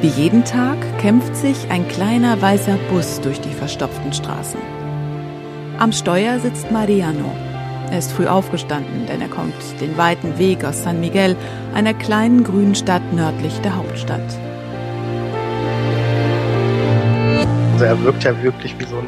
[0.00, 4.71] Wie jeden Tag kämpft sich ein kleiner weißer Bus durch die verstopften Straßen.
[5.82, 7.32] Am Steuer sitzt Mariano.
[7.90, 11.34] Er ist früh aufgestanden, denn er kommt den weiten Weg aus San Miguel,
[11.74, 14.20] einer kleinen grünen Stadt nördlich der Hauptstadt.
[17.72, 19.06] Also er wirkt ja wirklich wie so ein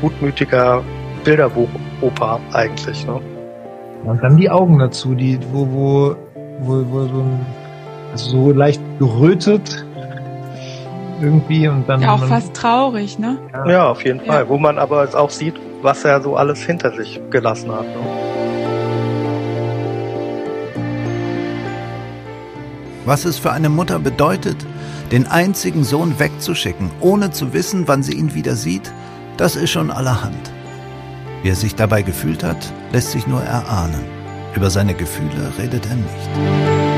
[0.00, 0.82] gutmütiger
[1.22, 3.06] Bilderbuchoper eigentlich.
[3.06, 3.20] Ne?
[4.02, 6.16] Und dann die Augen dazu, die, wo, wo,
[6.58, 7.46] wo, wo so ein,
[8.10, 9.86] also so leicht gerötet
[11.22, 12.02] irgendwie und dann.
[12.02, 13.38] Ja, auch man- fast traurig, ne?
[13.68, 14.32] Ja, auf jeden Ja.
[14.32, 14.48] Fall.
[14.48, 15.54] Wo man aber jetzt auch sieht,
[15.84, 17.84] was er so alles hinter sich gelassen hat.
[17.84, 18.00] Ne?
[23.04, 24.56] Was es für eine Mutter bedeutet,
[25.12, 28.90] den einzigen Sohn wegzuschicken, ohne zu wissen, wann sie ihn wieder sieht,
[29.36, 30.50] das ist schon allerhand.
[31.42, 34.02] Wie er sich dabei gefühlt hat, lässt sich nur erahnen.
[34.56, 36.93] Über seine Gefühle redet er nicht.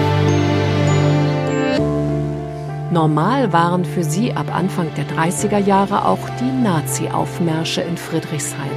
[2.92, 8.70] Normal waren für sie ab Anfang der 30er Jahre auch die Nazi-Aufmärsche in Friedrichshain.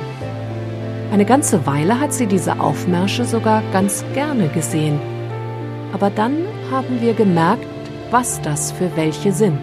[1.12, 5.00] Eine ganze Weile hat sie diese Aufmärsche sogar ganz gerne gesehen.
[5.94, 6.38] Aber dann
[6.72, 7.66] haben wir gemerkt,
[8.10, 9.60] was das für welche sind.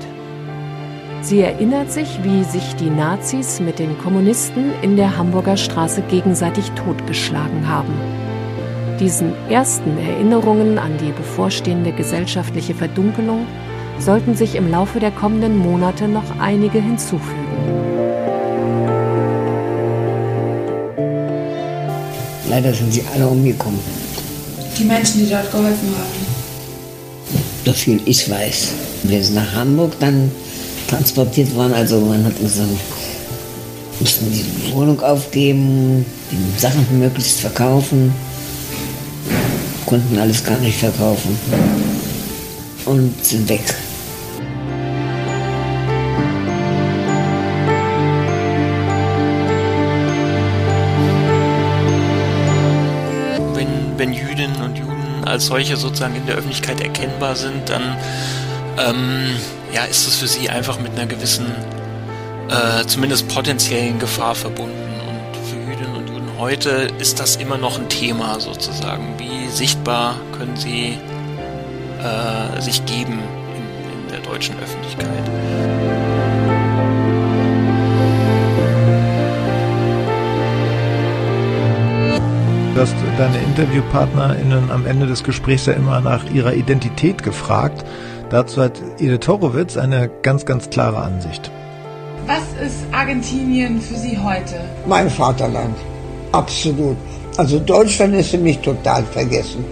[1.23, 6.71] Sie erinnert sich, wie sich die Nazis mit den Kommunisten in der Hamburger Straße gegenseitig
[6.73, 7.95] totgeschlagen haben.
[9.01, 13.45] Diesen ersten Erinnerungen an die bevorstehende gesellschaftliche Verdunkelung
[13.99, 17.47] sollten sich im Laufe der kommenden Monate noch einige hinzufügen.
[22.49, 23.81] Leider sind sie alle umgekommen.
[24.79, 26.27] Die Menschen, die dort geholfen haben.
[27.65, 28.69] So viel ich weiß.
[29.03, 30.31] Wir sind nach Hamburg dann
[30.89, 31.75] transportiert worden.
[31.75, 32.69] Also man hat gesagt,
[33.99, 38.13] mussten die Wohnung aufgeben, die Sachen möglichst verkaufen.
[39.85, 41.39] Konnten alles gar nicht verkaufen.
[42.85, 43.75] Und sind weg.
[55.37, 57.99] als solche sozusagen in der Öffentlichkeit erkennbar sind, dann
[58.79, 59.37] ähm,
[59.71, 61.45] ja, ist es für sie einfach mit einer gewissen,
[62.49, 64.75] äh, zumindest potenziellen Gefahr verbunden.
[65.07, 69.19] Und für Jüdinnen und Juden heute ist das immer noch ein Thema sozusagen.
[69.19, 70.97] Wie sichtbar können sie
[72.03, 73.19] äh, sich geben
[73.55, 75.07] in, in der deutschen Öffentlichkeit?
[82.75, 87.85] Das ist deine InterviewpartnerInnen am Ende des Gesprächs ja immer nach ihrer Identität gefragt.
[88.29, 91.51] Dazu hat Edith Horowitz eine ganz, ganz klare Ansicht.
[92.27, 94.57] Was ist Argentinien für Sie heute?
[94.87, 95.77] Mein Vaterland.
[96.33, 96.97] Absolut.
[97.39, 99.65] Also Deutschland ist für mich total vergessen.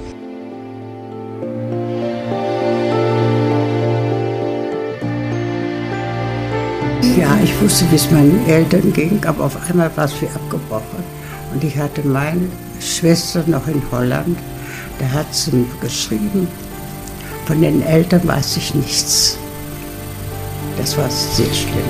[7.19, 11.05] Ja, ich wusste, wie es meinen Eltern ging, aber auf einmal war es wie abgebrochen.
[11.53, 12.49] Und ich hatte meine
[12.85, 14.39] Schwester noch in Holland,
[14.99, 16.47] da hat sie mir geschrieben,
[17.47, 19.39] von den Eltern weiß ich nichts.
[20.79, 21.83] Das war sehr schlimm.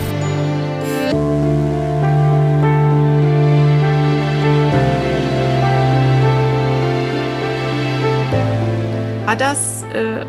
[9.27, 10.25] War das äh,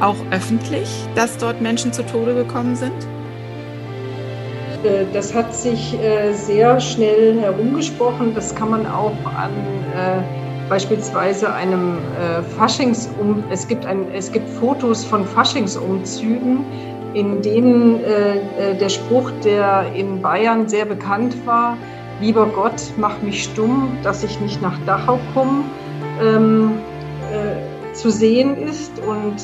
[0.00, 3.06] auch öffentlich, dass dort Menschen zu Tode gekommen sind?
[4.84, 8.34] Äh, das hat sich äh, sehr schnell herumgesprochen.
[8.34, 9.50] Das kann man auch an
[9.94, 11.96] äh, beispielsweise einem
[12.58, 13.42] Faschingsum.
[13.48, 16.62] Es gibt, ein, es gibt Fotos von Faschingsumzügen,
[17.14, 18.00] in denen
[18.78, 21.78] der Spruch, der in Bayern sehr bekannt war,
[22.20, 25.64] lieber Gott, mach mich stumm, dass ich nicht nach Dachau komme,
[26.22, 26.72] ähm,
[27.94, 28.92] zu sehen ist.
[28.98, 29.42] Und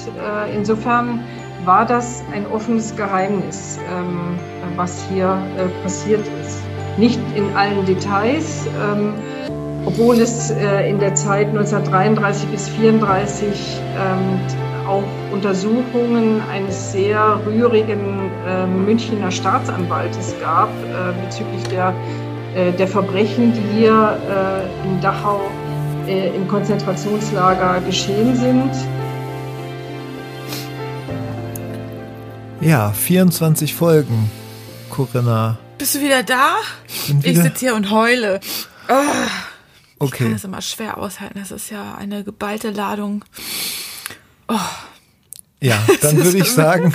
[0.55, 1.21] insofern
[1.65, 4.39] war das ein offenes Geheimnis, ähm,
[4.77, 6.63] was hier äh, passiert ist.
[6.99, 9.15] Nicht in allen Details, ähm,
[9.85, 15.03] obwohl es äh, in der Zeit 1933 bis 1934 ähm, auch
[15.33, 18.31] Untersuchungen eines sehr rührigen
[18.85, 21.95] Münchner Staatsanwaltes gab äh, bezüglich der,
[22.79, 24.19] der Verbrechen, die hier
[24.85, 25.41] in Dachau
[26.07, 28.71] im Konzentrationslager geschehen sind.
[32.65, 34.31] Ja, 24 Folgen,
[34.89, 35.59] Corinna.
[35.77, 36.55] Bist du wieder da?
[37.09, 37.29] Wieder?
[37.29, 38.41] Ich sitze hier und heule.
[38.89, 38.95] Oh,
[39.99, 40.15] okay.
[40.15, 41.39] Ich kann das immer schwer aushalten.
[41.39, 43.23] Das ist ja eine geballte Ladung.
[44.49, 44.55] Oh.
[45.61, 46.95] Ja, dann würde ich sagen,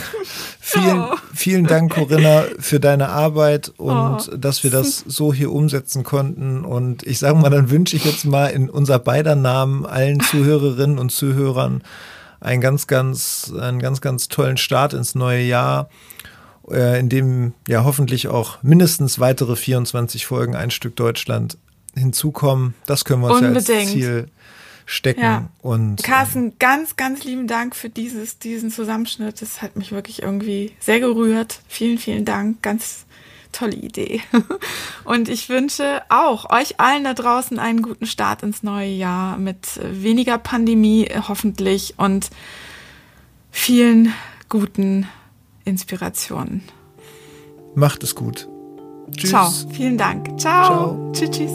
[0.60, 1.06] vielen,
[1.36, 4.38] vielen Dank, Corinna, für deine Arbeit und oh.
[4.38, 6.66] dass wir das so hier umsetzen konnten.
[6.66, 10.98] Und ich sage mal, dann wünsche ich jetzt mal in unser beider Namen allen Zuhörerinnen
[10.98, 11.84] und Zuhörern
[12.40, 15.90] einen ganz, ganz, einen ganz, ganz tollen Start ins neue Jahr,
[16.70, 21.58] äh, in dem ja hoffentlich auch mindestens weitere 24 Folgen ein Stück Deutschland
[21.96, 22.76] hinzukommen.
[22.86, 24.28] Das können wir uns ja als Ziel
[24.86, 25.22] stecken.
[25.22, 25.50] Ja.
[25.62, 29.42] Und Carsten, ganz, ganz lieben Dank für dieses, diesen Zusammenschnitt.
[29.42, 31.62] Das hat mich wirklich irgendwie sehr gerührt.
[31.68, 32.62] Vielen, vielen Dank.
[32.62, 33.06] Ganz
[33.52, 34.22] tolle Idee.
[35.04, 39.80] Und ich wünsche auch euch allen da draußen einen guten Start ins neue Jahr mit
[39.84, 42.30] weniger Pandemie hoffentlich und
[43.52, 44.14] vielen
[44.48, 45.08] guten
[45.66, 46.64] Inspirationen.
[47.76, 48.48] Macht es gut.
[49.16, 49.30] Tschüss.
[49.30, 49.52] Ciao.
[49.72, 50.40] Vielen Dank.
[50.40, 50.66] Ciao.
[50.66, 51.12] Ciao.
[51.14, 51.32] Tschüss.
[51.32, 51.52] tschüss.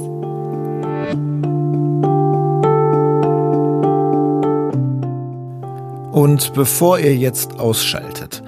[6.14, 8.44] Und bevor ihr jetzt ausschaltet,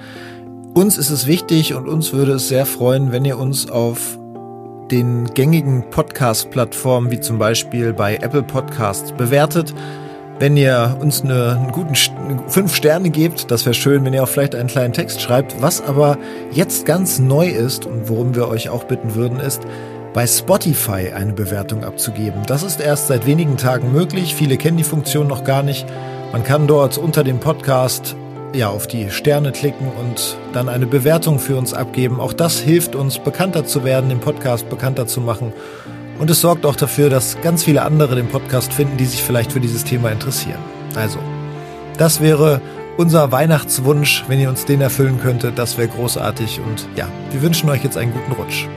[0.77, 4.19] uns ist es wichtig und uns würde es sehr freuen, wenn ihr uns auf
[4.91, 9.73] den gängigen Podcast-Plattformen wie zum Beispiel bei Apple Podcasts bewertet.
[10.37, 11.95] Wenn ihr uns eine, einen guten
[12.47, 15.59] fünf Sterne gebt, das wäre schön, wenn ihr auch vielleicht einen kleinen Text schreibt.
[15.63, 16.19] Was aber
[16.51, 19.63] jetzt ganz neu ist und worum wir euch auch bitten würden, ist,
[20.13, 22.43] bei Spotify eine Bewertung abzugeben.
[22.45, 24.35] Das ist erst seit wenigen Tagen möglich.
[24.35, 25.87] Viele kennen die Funktion noch gar nicht.
[26.31, 28.15] Man kann dort unter dem Podcast
[28.57, 32.19] ja, auf die Sterne klicken und dann eine Bewertung für uns abgeben.
[32.19, 35.53] Auch das hilft uns, bekannter zu werden, den Podcast bekannter zu machen.
[36.19, 39.51] Und es sorgt auch dafür, dass ganz viele andere den Podcast finden, die sich vielleicht
[39.51, 40.59] für dieses Thema interessieren.
[40.95, 41.19] Also,
[41.99, 42.59] das wäre
[42.97, 44.25] unser Weihnachtswunsch.
[44.27, 46.59] Wenn ihr uns den erfüllen könntet, das wäre großartig.
[46.59, 48.67] Und ja, wir wünschen euch jetzt einen guten Rutsch.